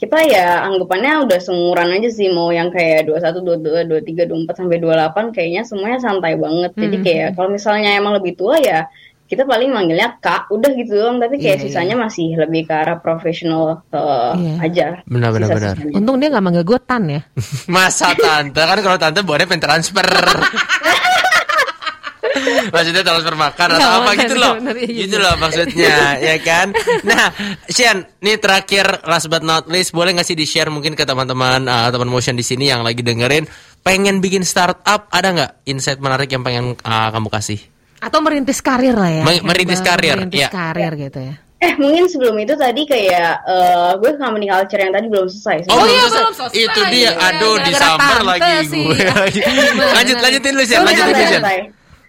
kita 0.00 0.16
ya 0.24 0.64
anggapannya 0.64 1.28
udah 1.28 1.38
seumuran 1.38 1.92
aja 1.92 2.08
sih 2.08 2.32
mau 2.32 2.48
yang 2.48 2.72
kayak 2.72 3.04
21, 3.04 3.44
22, 3.84 3.84
23, 3.84 4.24
24 4.48 4.56
sampai 4.56 4.80
28 4.80 5.36
kayaknya 5.36 5.62
semuanya 5.68 5.98
santai 6.00 6.40
banget. 6.40 6.72
Jadi 6.72 6.96
Hmm. 6.96 7.04
kayak 7.04 7.28
kalau 7.36 7.48
misalnya 7.52 7.90
emang 8.00 8.16
lebih 8.16 8.32
tua 8.32 8.56
ya 8.56 8.88
kita 9.30 9.46
paling 9.46 9.70
manggilnya 9.70 10.18
Kak, 10.18 10.50
udah 10.50 10.70
gitu 10.74 10.98
doang, 10.98 11.22
tapi 11.22 11.38
kayak 11.38 11.62
Iya, 11.62 11.64
sisanya 11.70 11.94
masih 11.94 12.34
lebih 12.34 12.66
ke 12.66 12.74
arah 12.74 12.98
profesional 12.98 13.86
eh, 13.86 14.32
Iya. 14.34 14.54
aja. 14.58 14.86
Benar, 15.06 15.30
benar, 15.30 15.48
benar. 15.54 15.74
Untung 15.94 16.18
dia 16.18 16.34
nggak 16.34 16.42
manggil 16.42 16.64
gue 16.66 16.80
Tan 16.82 17.06
ya. 17.06 17.22
Masa 17.70 18.10
tante 18.16 18.58
kan 18.58 18.78
kalau 18.82 18.98
tante 18.98 19.22
boleh 19.22 19.46
pengen 19.46 19.62
transfer. 19.62 20.02
Maksudnya 22.68 23.02
transfer 23.02 23.34
makan 23.34 23.68
atau 23.72 23.90
apa 23.98 24.10
gitu 24.16 24.34
loh. 24.34 24.52
bener, 24.56 24.76
iya, 24.76 24.94
Gitu 25.00 25.16
iya. 25.16 25.22
loh 25.22 25.34
maksudnya, 25.36 25.96
ya 26.28 26.36
kan? 26.38 26.66
Nah, 27.02 27.26
Shen, 27.66 28.04
nih 28.18 28.36
terakhir 28.36 28.86
last 29.04 29.26
but 29.26 29.40
not 29.40 29.66
least, 29.66 29.90
boleh 29.90 30.12
nggak 30.12 30.24
sih 30.24 30.34
di-share 30.34 30.68
mungkin 30.68 30.92
ke 30.92 31.02
teman-teman 31.02 31.64
uh, 31.64 31.88
teman 31.88 32.06
motion 32.06 32.34
di 32.34 32.42
sini 32.42 32.66
yang 32.66 32.80
lagi 32.80 33.00
dengerin 33.00 33.44
pengen 33.80 34.18
bikin 34.18 34.42
startup, 34.42 35.08
ada 35.08 35.28
nggak 35.30 35.50
insight 35.64 35.98
menarik 35.98 36.28
yang 36.28 36.40
pengen 36.40 36.76
uh, 36.78 37.08
kamu 37.08 37.28
kasih? 37.28 37.60
Atau 37.98 38.20
merintis 38.20 38.60
karir 38.60 38.92
lah 38.92 39.10
ya. 39.10 39.22
Mer- 39.22 39.42
merintis 39.42 39.80
karir, 39.80 40.16
Merintis 40.16 40.40
ya. 40.40 40.48
karir 40.48 40.96
gitu 40.96 41.20
ya. 41.20 41.34
Eh 41.60 41.76
mungkin 41.76 42.08
sebelum 42.08 42.32
itu 42.38 42.56
tadi 42.56 42.88
kayak 42.88 43.44
eh, 43.44 43.92
gue 43.94 44.16
company 44.16 44.48
culture 44.48 44.80
yang 44.80 44.96
tadi 44.96 45.12
belum 45.12 45.28
selesai. 45.28 45.68
Oh, 45.68 45.84
iya, 45.84 46.08
belum 46.08 46.08
belum 46.08 46.32
selesai. 46.32 46.32
selesai. 46.32 46.64
Itu 46.64 46.80
dia. 46.88 46.96
Iya, 46.96 47.10
Aduh, 47.20 47.52
gara-gara 47.52 47.68
disambar 47.68 48.08
tante 48.16 48.24
lagi 48.24 48.52
sih. 48.64 48.80
gue. 48.80 48.96
Lanjut, 50.00 50.16
lanjutin 50.18 50.52
lu, 50.56 50.62
Shen. 50.64 50.78
Santai, 50.80 50.94
Lanjutin 50.96 51.26
lu. 51.28 51.40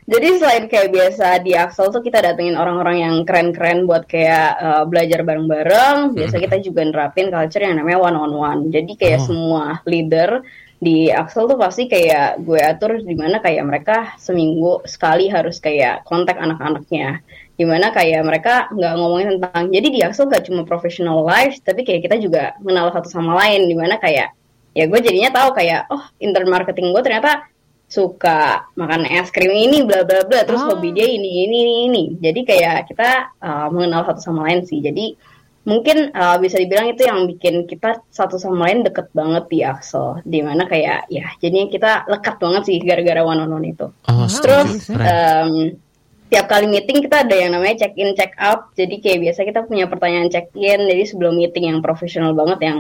Jadi 0.10 0.28
selain 0.42 0.66
kayak 0.66 0.90
biasa 0.92 1.46
di 1.46 1.54
Axel 1.54 1.94
tuh 1.94 2.02
kita 2.02 2.20
datengin 2.20 2.58
orang-orang 2.58 2.98
yang 3.06 3.16
keren-keren 3.22 3.86
buat 3.86 4.10
kayak 4.10 4.50
uh, 4.58 4.84
belajar 4.90 5.22
bareng-bareng. 5.22 6.18
Biasa 6.18 6.42
kita 6.42 6.58
juga 6.60 6.82
nerapin 6.84 7.30
culture 7.30 7.62
yang 7.62 7.78
namanya 7.78 8.00
one 8.02 8.18
on 8.18 8.34
one. 8.34 8.62
Jadi 8.74 8.98
kayak 8.98 9.22
Oh. 9.22 9.26
semua 9.30 9.80
leader 9.86 10.42
di 10.82 11.14
Axel 11.14 11.46
tuh 11.46 11.56
pasti 11.62 11.86
kayak 11.86 12.42
gue 12.42 12.58
atur 12.58 12.98
di 13.06 13.14
mana 13.14 13.38
kayak 13.38 13.62
mereka 13.62 14.18
seminggu 14.18 14.82
sekali 14.90 15.30
harus 15.30 15.62
kayak 15.62 16.02
kontak 16.10 16.42
anak-anaknya. 16.42 17.22
Di 17.54 17.64
mana 17.70 17.94
kayak 17.94 18.26
mereka 18.26 18.74
nggak 18.74 18.94
ngomongin 18.98 19.38
tentang 19.38 19.70
jadi 19.70 19.88
di 19.94 20.00
Axel 20.02 20.26
gak 20.26 20.50
cuma 20.50 20.66
professional 20.66 21.22
life 21.22 21.62
tapi 21.62 21.86
kayak 21.86 22.10
kita 22.10 22.18
juga 22.18 22.58
mengenal 22.58 22.90
satu 22.90 23.06
sama 23.06 23.38
lain 23.38 23.70
di 23.70 23.78
mana 23.78 24.02
kayak 24.02 24.34
ya 24.74 24.90
gue 24.90 25.00
jadinya 25.04 25.30
tahu 25.30 25.54
kayak 25.54 25.86
oh 25.94 26.02
intern 26.18 26.50
marketing 26.50 26.90
gue 26.90 27.04
ternyata 27.06 27.46
suka 27.92 28.72
makan 28.80 29.04
es 29.04 29.28
krim 29.36 29.52
ini 29.52 29.84
bla 29.84 30.08
bla 30.08 30.24
bla. 30.24 30.48
Terus 30.48 30.64
Oh. 30.64 30.80
hobi 30.80 30.96
dia 30.96 31.12
ini 31.12 31.44
ini 31.44 31.58
ini 31.68 31.74
ini. 31.92 32.04
Jadi 32.24 32.40
kayak 32.48 32.88
kita 32.88 33.36
uh, 33.44 33.68
mengenal 33.68 34.08
satu 34.08 34.24
sama 34.24 34.48
lain 34.48 34.64
sih. 34.64 34.80
Jadi 34.80 35.12
mungkin 35.68 36.10
uh, 36.16 36.40
bisa 36.42 36.58
dibilang 36.58 36.90
itu 36.90 37.04
yang 37.06 37.28
bikin 37.28 37.68
kita 37.68 38.02
satu 38.10 38.40
sama 38.40 38.66
lain 38.66 38.88
deket 38.88 39.12
banget 39.12 39.46
di 39.52 39.60
Axel 39.62 40.24
di 40.26 40.40
mana 40.42 40.66
kayak 40.66 41.12
ya 41.12 41.28
jadinya 41.38 41.68
kita 41.70 41.92
lekat 42.10 42.36
banget 42.42 42.62
sih 42.66 42.78
gara-gara 42.82 43.22
one 43.22 43.44
on 43.44 43.52
one 43.52 43.68
itu. 43.70 43.92
Oh, 44.08 44.26
Terus 44.26 44.88
setuju. 44.88 45.76
Tiap 46.32 46.48
kali 46.48 46.64
meeting 46.72 47.04
kita 47.04 47.28
ada 47.28 47.36
yang 47.36 47.52
namanya 47.52 47.84
check 47.84 48.00
in 48.00 48.16
check 48.16 48.32
out. 48.40 48.72
Jadi 48.80 49.04
kayak 49.04 49.20
biasa 49.20 49.44
kita 49.44 49.68
punya 49.68 49.92
pertanyaan 49.92 50.32
check 50.32 50.48
in. 50.56 50.88
Jadi 50.88 51.04
sebelum 51.04 51.36
meeting 51.36 51.68
yang 51.68 51.84
profesional 51.84 52.32
banget 52.32 52.72
yang 52.72 52.78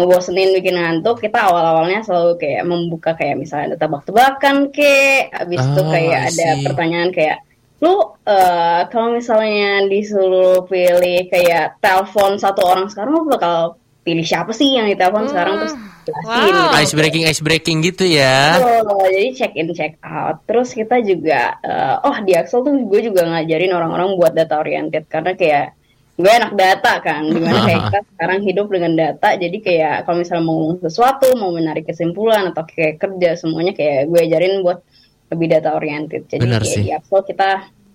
ngebosenin 0.00 0.56
bikin 0.56 0.80
ngantuk, 0.80 1.20
kita 1.20 1.36
awal-awalnya 1.44 2.00
selalu 2.00 2.40
kayak 2.40 2.64
membuka 2.64 3.12
kayak 3.12 3.36
misalnya 3.36 3.76
ada 3.76 3.84
tebak-tebakan 3.84 4.72
ke, 4.72 5.28
habis 5.36 5.60
itu 5.60 5.80
Oh, 5.84 5.92
kayak 5.92 6.32
ada 6.32 6.48
pertanyaan 6.64 7.12
kayak 7.12 7.44
lu 7.84 8.16
eh, 8.24 8.80
kalau 8.88 9.12
misalnya 9.12 9.84
disuruh 9.84 10.64
pilih 10.64 11.28
kayak 11.28 11.76
telepon 11.84 12.40
satu 12.40 12.64
orang 12.64 12.88
sekarang 12.88 13.20
lu 13.20 13.28
bakal 13.28 13.76
pilih 14.04 14.22
siapa 14.22 14.52
sih 14.52 14.76
yang 14.76 14.84
ditelepon 14.84 15.26
sekarang 15.26 15.64
terus 15.64 15.74
jelasin 16.04 16.28
Wow. 16.28 16.44
gitu. 16.44 16.60
Ice 16.84 16.92
breaking, 16.92 17.24
ice 17.24 17.40
breaking 17.40 17.78
gitu 17.80 18.04
ya. 18.04 18.60
Oh, 18.60 19.08
jadi 19.08 19.32
check 19.32 19.52
in 19.56 19.72
check 19.72 19.96
out. 20.04 20.44
Terus 20.44 20.76
kita 20.76 21.00
juga, 21.00 21.56
eh, 21.64 21.96
oh 22.04 22.16
di 22.20 22.36
Axel 22.36 22.60
tuh 22.60 22.76
gue 22.76 23.00
juga 23.00 23.24
ngajarin 23.24 23.72
orang-orang 23.72 24.12
buat 24.20 24.36
data 24.36 24.60
oriented 24.60 25.08
karena 25.08 25.32
kayak 25.32 25.72
gue 26.14 26.28
anak 26.30 26.52
data 26.54 27.00
kan, 27.00 27.24
di 27.26 27.40
mana 27.40 27.64
kayak 27.64 27.80
kita 27.88 28.00
sekarang 28.14 28.38
hidup 28.44 28.66
dengan 28.68 28.92
data. 28.92 29.28
Jadi 29.34 29.56
kayak 29.64 30.04
kalau 30.04 30.16
misalnya 30.20 30.44
mau 30.44 30.54
ngomong 30.60 30.78
sesuatu, 30.84 31.26
mau 31.40 31.50
menarik 31.56 31.88
kesimpulan 31.88 32.52
atau 32.52 32.68
kayak 32.68 33.00
kerja 33.00 33.40
semuanya 33.40 33.72
kayak 33.72 34.12
gue 34.12 34.20
ajarin 34.20 34.60
buat 34.60 34.84
lebih 35.32 35.46
data 35.56 35.72
oriented. 35.72 36.28
Jadi 36.28 36.44
Benar 36.44 36.60
kayak 36.60 36.74
sih. 36.76 36.84
di 36.84 36.92
Axel 36.92 37.20
kita 37.24 37.50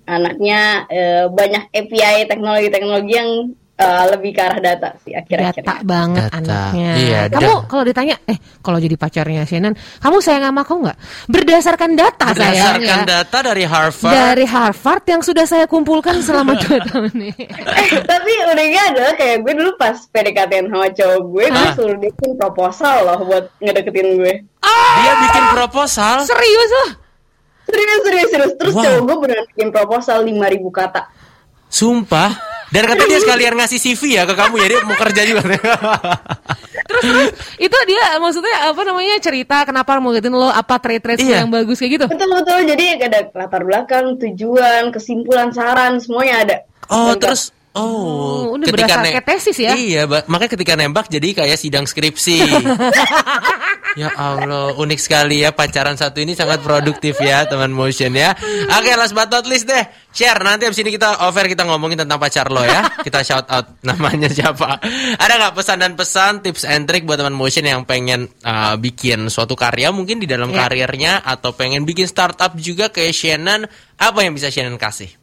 anaknya 0.10 0.60
eh, 0.90 1.26
banyak 1.30 1.70
API 1.70 2.26
teknologi-teknologi 2.26 3.14
yang 3.14 3.54
eh, 3.80 4.04
lebih 4.10 4.32
ke 4.32 4.42
arah 4.42 4.60
data 4.60 4.90
sih 5.00 5.12
Data 5.12 5.24
akhir-akhirnya. 5.24 5.80
banget 5.82 6.24
Data. 6.26 6.38
anaknya. 6.38 6.92
Iya, 6.94 7.22
kamu 7.30 7.48
da- 7.50 7.64
kalau 7.66 7.84
ditanya, 7.84 8.16
eh 8.26 8.36
kalau 8.60 8.78
jadi 8.78 8.96
pacarnya 8.96 9.44
Shannon, 9.44 9.72
kamu 9.98 10.18
sayang 10.20 10.44
sama 10.46 10.62
aku 10.62 10.74
nggak? 10.78 10.98
Berdasarkan 11.26 11.90
data 11.94 12.26
Berdasarkan 12.28 12.76
sayang 12.76 13.02
ya. 13.02 13.08
data 13.08 13.38
dari 13.42 13.64
Harvard. 13.64 14.12
Dari 14.12 14.46
Harvard 14.46 15.04
yang 15.06 15.22
sudah 15.22 15.46
saya 15.46 15.66
kumpulkan 15.66 16.20
selama 16.20 16.54
dua 16.56 16.78
tahun 16.86 17.08
ini. 17.14 17.32
eh 17.32 17.90
tapi 18.02 18.32
uniknya 18.46 18.84
adalah 18.90 19.14
kayak 19.16 19.38
gue 19.42 19.54
dulu 19.56 19.72
pas 19.74 19.96
PDKT 20.06 20.52
sama 20.66 20.88
cowok 20.90 21.20
gue, 21.26 21.46
gue 21.48 21.56
Hah? 21.56 21.74
suruh 21.74 21.98
bikin 21.98 22.32
proposal 22.36 22.96
loh 23.02 23.20
buat 23.24 23.46
ngedeketin 23.58 24.10
gue. 24.14 24.34
Dia 25.00 25.14
bikin 25.22 25.46
proposal. 25.54 26.22
Serius 26.22 26.72
loh? 26.76 26.90
Serius, 27.64 28.02
serius, 28.02 28.30
serius. 28.30 28.54
Terus 28.56 28.74
Wow. 28.74 28.84
cowok 28.84 29.00
gue 29.00 29.16
beneran 29.20 29.46
bikin 29.48 29.70
proposal 29.70 30.18
5000 30.22 30.36
kata. 30.70 31.02
Sumpah. 31.70 32.49
Dan 32.70 32.84
katanya 32.86 33.10
dia 33.10 33.20
sekalian 33.20 33.54
ngasih 33.58 33.80
CV 33.82 34.02
ya 34.14 34.24
ke 34.24 34.34
kamu 34.34 34.56
ya 34.62 34.68
dia 34.70 34.80
mau 34.86 34.94
kerja 34.94 35.22
juga. 35.26 35.42
Terus 36.90 37.04
terus 37.06 37.30
itu 37.62 37.78
dia 37.86 38.18
maksudnya 38.18 38.74
apa 38.74 38.82
namanya 38.82 39.22
cerita 39.22 39.62
kenapa 39.62 40.02
mau 40.02 40.10
ngedeketin 40.10 40.34
lo 40.34 40.50
apa 40.50 40.82
trait-trait 40.82 41.22
Iya. 41.22 41.46
yang 41.46 41.54
bagus 41.54 41.78
kayak 41.78 42.02
gitu. 42.02 42.06
Betul, 42.10 42.30
betul. 42.34 42.60
Jadi 42.66 42.86
ada 42.98 43.20
latar 43.30 43.62
belakang, 43.62 44.18
tujuan, 44.18 44.90
kesimpulan, 44.90 45.54
saran, 45.54 46.02
semuanya 46.02 46.36
ada. 46.42 46.58
Oh, 46.90 47.14
Lengkap. 47.14 47.22
terus 47.30 47.54
Oh, 47.70 48.50
Oh, 48.50 48.58
udah 48.58 48.66
berasa 48.66 48.98
ne- 49.00 49.14
kayak 49.14 49.26
tesis 49.30 49.58
ya? 49.62 49.78
Iya, 49.78 50.02
makanya 50.26 50.52
ketika 50.58 50.74
nembak 50.74 51.06
jadi 51.06 51.38
kayak 51.38 51.54
sidang 51.54 51.86
skripsi. 51.86 52.42
ya 54.00 54.10
Allah, 54.12 54.74
unik 54.74 54.98
sekali 54.98 55.42
ya 55.42 55.54
pacaran 55.54 55.94
satu 55.94 56.18
ini 56.18 56.34
sangat 56.34 56.62
produktif 56.62 57.22
ya 57.22 57.46
teman 57.46 57.70
motion 57.70 58.14
ya. 58.14 58.34
Oke, 58.74 58.90
last 58.94 59.14
but 59.14 59.30
not 59.30 59.46
least 59.46 59.66
deh, 59.66 59.86
share 60.10 60.42
nanti 60.42 60.66
abis 60.66 60.82
ini 60.82 60.90
kita 60.90 61.22
offer 61.22 61.46
kita 61.46 61.62
ngomongin 61.62 62.02
tentang 62.02 62.18
pacar 62.18 62.50
lo 62.50 62.62
ya. 62.62 62.90
Kita 63.00 63.22
shout 63.22 63.46
out 63.46 63.78
namanya 63.88 64.28
siapa. 64.28 64.82
Ada 65.16 65.34
nggak 65.38 65.54
pesan 65.54 65.78
dan 65.78 65.94
pesan, 65.94 66.32
tips 66.42 66.66
and 66.66 66.90
trick 66.90 67.06
buat 67.06 67.18
teman 67.18 67.34
motion 67.34 67.64
yang 67.64 67.86
pengen 67.86 68.34
uh, 68.42 68.78
bikin 68.78 69.30
suatu 69.30 69.54
karya 69.54 69.94
mungkin 69.94 70.18
di 70.18 70.26
dalam 70.26 70.50
Ya. 70.50 70.66
karirnya 70.66 71.14
atau 71.22 71.54
pengen 71.54 71.86
bikin 71.86 72.10
startup 72.10 72.58
juga 72.58 72.90
kayak 72.90 73.14
Shannon, 73.14 73.70
apa 73.96 74.20
yang 74.26 74.34
bisa 74.34 74.50
Shannon 74.50 74.82
kasih? 74.82 75.19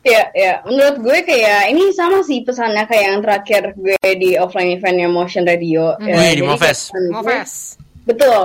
Ya, 0.00 0.32
ya. 0.32 0.52
Menurut 0.64 0.96
gue 0.98 1.18
kayak 1.22 1.68
ini 1.68 1.92
sama 1.92 2.20
sih 2.20 2.40
pesannya 2.40 2.84
kayak 2.84 3.04
yang 3.04 3.20
terakhir 3.20 3.62
gue 3.74 3.96
di 4.16 4.34
offline 4.34 4.74
eventnya 4.74 5.06
Motion 5.06 5.44
Radio. 5.44 5.92
Ya, 6.00 6.16
Wih, 6.16 6.32
di 6.34 6.42
Moves. 6.42 6.60
kayak 6.62 6.76
pesan 6.88 7.02
gue- 7.02 7.14
Moves. 7.14 7.52
Betul. 8.08 8.44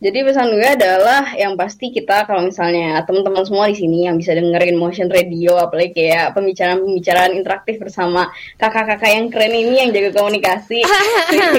Jadi 0.00 0.20
pesan 0.20 0.52
gue 0.52 0.64
adalah 0.66 1.32
yang 1.32 1.56
pasti 1.56 1.88
kita 1.88 2.24
kalau 2.24 2.44
misalnya 2.44 3.00
teman-teman 3.04 3.40
semua 3.40 3.68
di 3.68 3.76
sini 3.78 4.04
yang 4.04 4.16
bisa 4.16 4.32
dengerin 4.32 4.76
motion 4.76 5.08
radio 5.08 5.56
apalagi 5.56 5.92
kayak 5.94 6.32
pembicaraan-pembicaraan 6.32 7.32
interaktif 7.32 7.80
bersama 7.80 8.28
kakak-kakak 8.54 9.08
yang 9.10 9.32
keren 9.32 9.52
ini 9.54 9.80
yang 9.80 9.90
jaga 9.90 10.12
komunikasi. 10.14 10.84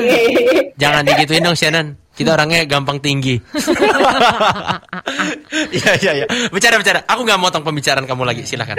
Jangan 0.82 1.02
digituin 1.04 1.42
dong 1.44 1.58
Shannon. 1.58 1.98
Kita 2.14 2.32
orangnya 2.32 2.66
gampang 2.66 2.98
tinggi. 2.98 3.42
Iya 5.72 5.92
iya 6.00 6.12
iya. 6.14 6.26
Bicara 6.50 6.78
bicara. 6.78 7.00
Aku 7.06 7.24
nggak 7.24 7.40
motong 7.40 7.64
pembicaraan 7.64 8.06
kamu 8.06 8.24
lagi. 8.26 8.42
Silakan. 8.44 8.78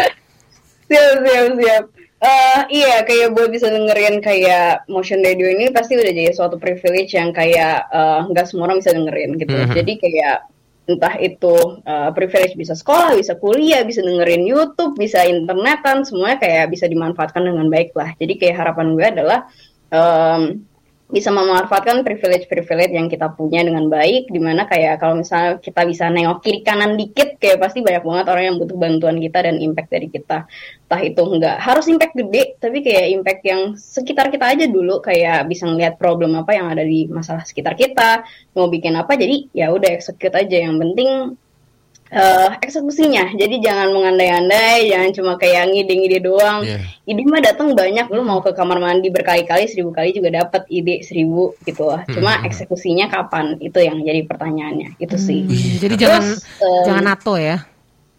Siap 0.89 1.17
siap 1.23 1.53
siap. 1.59 1.85
Eh 2.17 2.61
iya 2.81 3.05
kayak 3.05 3.37
buat 3.37 3.53
bisa 3.53 3.69
dengerin 3.69 4.25
kayak 4.25 4.89
motion 4.89 5.21
radio 5.21 5.53
ini 5.53 5.69
pasti 5.69 6.01
udah 6.01 6.13
jadi 6.17 6.33
suatu 6.33 6.57
privilege 6.57 7.13
yang 7.13 7.31
kayak 7.31 7.87
eh, 7.93 8.21
nggak 8.33 8.47
semua 8.49 8.73
orang 8.73 8.81
bisa 8.81 8.97
dengerin 8.97 9.37
gitu. 9.37 9.53
Mhm. 9.53 9.75
Jadi 9.77 9.93
kayak 10.01 10.37
entah 10.87 11.15
itu 11.19 11.57
eh, 11.85 12.11
privilege 12.17 12.55
bisa 12.57 12.73
sekolah, 12.73 13.19
bisa 13.19 13.37
kuliah, 13.37 13.85
bisa 13.85 14.01
dengerin 14.01 14.49
YouTube, 14.49 14.97
bisa 14.97 15.27
internetan, 15.29 16.09
semuanya 16.09 16.41
kayak 16.41 16.73
bisa 16.73 16.89
dimanfaatkan 16.89 17.45
dengan 17.45 17.69
baik 17.69 17.93
lah. 17.93 18.17
Jadi 18.17 18.33
kayak 18.41 18.65
harapan 18.65 18.87
gue 18.97 19.07
adalah 19.07 19.39
em, 19.93 20.65
bisa 21.07 21.31
memanfaatkan 21.31 22.03
privilege-privilege 22.03 22.91
yang 22.91 23.07
kita 23.07 23.31
punya 23.39 23.63
dengan 23.63 23.87
baik 23.87 24.27
di 24.27 24.43
mana 24.43 24.67
kayak 24.67 24.99
kalau 24.99 25.23
misalnya 25.23 25.63
kita 25.63 25.87
bisa 25.87 26.11
nengok 26.11 26.43
kiri 26.43 26.67
kanan 26.67 26.99
dikit 26.99 27.39
kayak 27.39 27.63
pasti 27.63 27.79
banyak 27.79 28.03
banget 28.03 28.27
orang 28.27 28.45
yang 28.51 28.57
butuh 28.59 28.75
bantuan 28.75 29.17
kita 29.23 29.39
dan 29.47 29.63
impact 29.63 29.87
dari 29.95 30.11
kita. 30.11 30.51
Entah 30.91 31.01
itu 31.07 31.23
enggak 31.23 31.57
harus 31.63 31.87
impact 31.87 32.15
gede 32.19 32.43
tapi 32.59 32.83
kayak 32.83 33.07
impact 33.23 33.43
yang 33.47 33.61
sekitar 33.79 34.35
kita 34.35 34.51
aja 34.51 34.67
dulu 34.67 34.99
kayak 34.99 35.47
bisa 35.47 35.71
ngeliat 35.71 35.95
problem 35.95 36.35
apa 36.35 36.59
yang 36.59 36.75
ada 36.75 36.83
di 36.83 37.07
masalah 37.07 37.47
sekitar 37.47 37.79
kita 37.79 38.27
mau 38.59 38.67
bikin 38.67 38.99
apa 38.99 39.15
jadi 39.15 39.47
ya 39.55 39.71
udah 39.71 39.95
execute 39.95 40.35
aja. 40.35 40.59
Yang 40.59 40.77
penting 40.83 41.11
eh, 42.11 42.51
eksekusinya. 42.63 43.35
Jadi 43.35 43.59
jangan 43.59 43.91
mengandai-andai 43.91 44.91
jangan 44.91 45.11
cuma 45.15 45.33
kayak 45.39 45.71
ngide-ngide 45.73 46.19
doang. 46.23 46.63
Iya. 46.63 46.79
ide 47.07 47.23
mah 47.27 47.43
datang 47.43 47.75
banyak. 47.75 48.07
Lu 48.11 48.23
mau 48.27 48.43
ke 48.43 48.51
kamar 48.55 48.79
mandi 48.83 49.11
berkali-kali 49.11 49.67
seribu 49.71 49.95
kali 49.95 50.11
juga 50.15 50.31
dapat 50.35 50.67
ide 50.71 51.03
seribu 51.07 51.55
gitu 51.67 51.87
lah. 51.87 52.03
Cuma 52.11 52.39
Hmm. 52.39 52.47
eksekusinya 52.47 53.07
kapan? 53.11 53.59
Itu 53.63 53.79
yang 53.83 54.03
jadi 54.03 54.27
pertanyaannya. 54.27 54.99
Itu 54.99 55.19
sih. 55.19 55.47
Hmm, 55.47 55.79
jadi 55.83 55.95
Terus, 55.95 56.03
jangan 56.03 56.23
em, 56.63 56.85
jangan 56.87 57.05
nato 57.07 57.35
ya. 57.39 57.57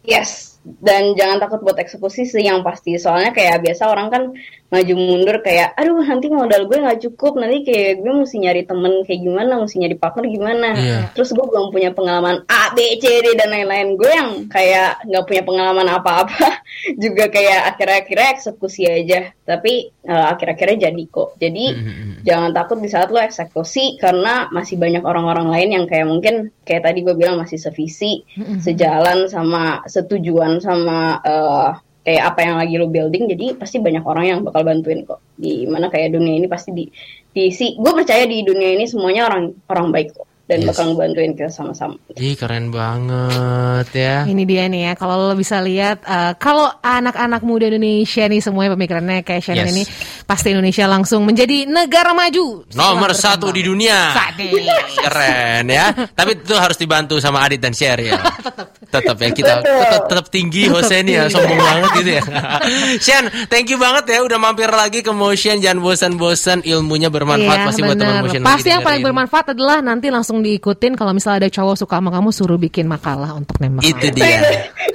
Yes, 0.08 0.57
dan 0.63 1.15
jangan 1.15 1.39
takut 1.39 1.63
buat 1.63 1.80
eksekusi 1.80 2.28
sih 2.28 2.43
yang 2.43 2.60
pasti. 2.65 3.00
Soalnya 3.00 3.32
kayak 3.32 3.63
biasa 3.63 3.88
orang 3.88 4.08
kan 4.12 4.24
maju 4.67 4.93
mundur 5.00 5.39
kayak, 5.39 5.72
aduh 5.80 6.04
nanti 6.04 6.28
modal 6.28 6.67
gue 6.67 6.78
nggak 6.84 7.00
cukup, 7.08 7.39
nanti 7.39 7.63
kayak 7.63 8.04
gue 8.04 8.13
mesti 8.13 8.38
nyari 8.43 8.62
temen 8.67 8.93
kayak 9.08 9.22
gimana, 9.24 9.54
mesti 9.63 9.76
nyari 9.80 9.96
partner 9.96 10.26
gimana. 10.28 10.70
Iya. 10.76 11.00
Terus 11.15 11.30
gue 11.32 11.46
belum 11.48 11.72
punya 11.72 11.96
pengalaman 11.96 12.43
A, 12.52 12.76
B, 12.76 13.00
C, 13.00 13.06
D 13.24 13.38
dan 13.39 13.54
lain-lain. 13.54 13.96
Gue 13.96 14.12
yang 14.12 14.30
kayak 14.52 15.08
nggak 15.08 15.26
punya 15.30 15.43
pengalaman 15.48 15.88
apa-apa, 15.88 16.63
juga 17.04 17.32
kayak 17.32 17.76
akhir-akhirnya 17.76 18.28
eksekusi 18.36 18.84
aja. 18.89 19.37
Tapi 19.48 19.74
eh, 20.04 20.26
akhir-akhirnya 20.36 20.92
jadi 20.92 21.04
kok. 21.08 21.40
Jadi 21.40 21.66
Mhm. 21.72 22.28
jangan 22.28 22.52
takut 22.52 22.84
di 22.84 22.92
saat 22.92 23.08
lo 23.08 23.24
eksekusi 23.24 23.96
karena 23.96 24.52
masih 24.52 24.76
banyak 24.76 25.00
orang-orang 25.08 25.48
lain 25.48 25.70
yang 25.72 25.86
kayak 25.88 26.04
mungkin 26.04 26.52
kayak 26.68 26.84
tadi 26.84 27.00
gue 27.00 27.16
bilang 27.16 27.40
masih 27.40 27.56
sevisi, 27.56 28.28
sejalan 28.60 29.32
sama 29.32 29.88
setujuan 29.88 30.60
sama 30.60 31.24
eh, 31.24 31.70
kayak 32.04 32.24
apa 32.36 32.40
yang 32.44 32.56
lagi 32.60 32.76
lo 32.76 32.92
building. 32.92 33.32
Jadi 33.32 33.46
pasti 33.56 33.80
banyak 33.80 34.04
orang 34.04 34.26
yang 34.28 34.40
bakal 34.44 34.68
bantuin 34.68 35.08
kok. 35.08 35.24
Di 35.40 35.64
mana 35.64 35.88
kayak 35.88 36.12
dunia 36.12 36.36
ini 36.36 36.52
pasti 36.52 36.76
di 36.76 36.84
di 37.32 37.48
si 37.56 37.80
gue 37.80 37.94
percaya 37.96 38.28
di 38.28 38.44
dunia 38.44 38.76
ini 38.76 38.84
semuanya 38.84 39.32
orang 39.32 39.56
orang 39.72 39.96
baik 39.96 40.12
kok 40.12 40.28
dan 40.48 40.64
Yes. 40.64 40.68
bakal 40.72 40.96
ngebantuin 40.96 41.32
kita 41.36 41.52
sama-sama. 41.52 42.00
Ih 42.16 42.34
keren 42.34 42.72
banget 42.72 43.88
ya. 43.92 44.16
Ini 44.24 44.44
dia 44.44 44.64
nih 44.66 44.82
ya, 44.82 44.94
kalau 44.96 45.28
lo 45.28 45.36
bisa 45.36 45.60
lihat, 45.60 46.00
eh, 46.02 46.34
kalau 46.40 46.72
anak-anak 46.80 47.44
muda 47.44 47.68
Indonesia 47.68 48.24
nih 48.26 48.40
semuanya 48.40 48.72
pemikirannya 48.74 49.22
kayak 49.22 49.44
Shannon 49.44 49.68
Yes. 49.68 49.76
ini, 49.76 49.84
pasti 50.24 50.56
Indonesia 50.56 50.88
langsung 50.88 51.28
menjadi 51.28 51.68
negara 51.68 52.16
maju. 52.16 52.64
Nomor 52.72 53.12
satu 53.12 53.52
di 53.52 53.60
dunia. 53.62 54.16
Sadis. 54.16 54.96
Keren 54.98 55.68
ya. 55.68 55.92
Tapi 55.92 56.32
itu 56.40 56.56
harus 56.56 56.80
dibantu 56.80 57.20
sama 57.20 57.44
Adit 57.44 57.60
dan 57.60 57.76
Sheryl. 57.76 58.16
tetap 58.48 58.72
ya 59.04 59.30
kita 59.32 59.54
tetap, 59.62 60.04
tetap 60.10 60.26
tinggi 60.32 60.70
Hosen 60.72 61.06
ya 61.08 61.28
sombong 61.28 61.60
banget 61.60 61.90
gitu 62.02 62.12
ya. 62.20 62.24
Shen, 63.06 63.24
thank 63.52 63.68
you 63.70 63.78
banget 63.78 64.10
ya 64.10 64.20
udah 64.24 64.40
mampir 64.40 64.70
lagi 64.70 65.04
ke 65.04 65.12
Motion 65.12 65.60
jangan 65.60 65.80
bosan-bosan 65.84 66.66
ilmunya 66.66 67.12
bermanfaat 67.12 67.58
Iya, 67.60 67.68
pasti 67.68 67.82
buat 67.84 67.98
teman 67.98 68.16
Motion 68.26 68.42
Pasti 68.44 68.70
yang 68.72 68.84
paling 68.84 69.02
bermanfaat 69.04 69.46
adalah 69.54 69.78
nanti 69.84 70.08
langsung 70.10 70.42
diikutin 70.42 70.96
kalau 70.96 71.12
misalnya 71.12 71.48
ada 71.48 71.50
cowok 71.52 71.76
suka 71.78 71.96
sama 72.00 72.10
kamu 72.14 72.30
suruh 72.34 72.60
bikin 72.62 72.86
makalah 72.86 73.34
untuk 73.34 73.58
nembak. 73.60 73.84
Itu 73.84 74.08
dia. 74.14 74.40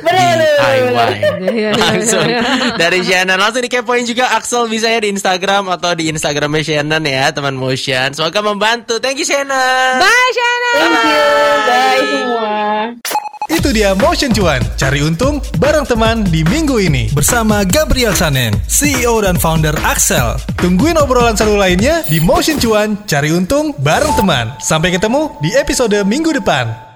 DIY. 0.02 1.14
Iya, 1.52 1.74
Langsung 1.74 2.24
iya, 2.24 2.38
iya. 2.40 2.74
dari 2.78 3.02
Shannon 3.04 3.36
langsung 3.36 3.60
dikepoin 3.66 4.06
juga 4.06 4.30
Axel 4.38 4.70
bisa 4.70 4.88
ya 4.88 5.02
di 5.02 5.10
Instagram 5.12 5.68
atau 5.68 5.92
di 5.92 6.08
Instagramnya 6.08 6.62
Shannon 6.64 7.02
ya 7.02 7.28
teman 7.34 7.58
Motion. 7.58 8.14
Semoga 8.14 8.40
membantu. 8.40 9.02
Thank 9.02 9.20
you 9.20 9.26
Shannon. 9.26 10.00
Bye 10.00 10.30
Shannon. 10.32 10.74
Thank 10.80 10.96
you, 11.02 11.26
bye 11.66 12.22
semua. 12.32 13.31
Itu 13.52 13.68
dia 13.68 13.92
Motion 13.92 14.32
Cuan, 14.32 14.64
cari 14.80 15.04
untung 15.04 15.36
bareng 15.60 15.84
teman 15.84 16.24
di 16.24 16.40
minggu 16.40 16.80
ini 16.80 17.12
bersama 17.12 17.68
Gabriel 17.68 18.16
Sanen, 18.16 18.56
CEO 18.64 19.20
dan 19.20 19.36
founder 19.36 19.76
Axel. 19.84 20.40
Tungguin 20.56 20.96
obrolan 20.96 21.36
seru 21.36 21.60
lainnya 21.60 22.00
di 22.08 22.16
Motion 22.16 22.56
Cuan, 22.56 22.96
cari 23.04 23.28
untung 23.28 23.76
bareng 23.76 24.16
teman. 24.16 24.56
Sampai 24.56 24.96
ketemu 24.96 25.36
di 25.44 25.52
episode 25.52 26.00
minggu 26.08 26.32
depan. 26.32 26.91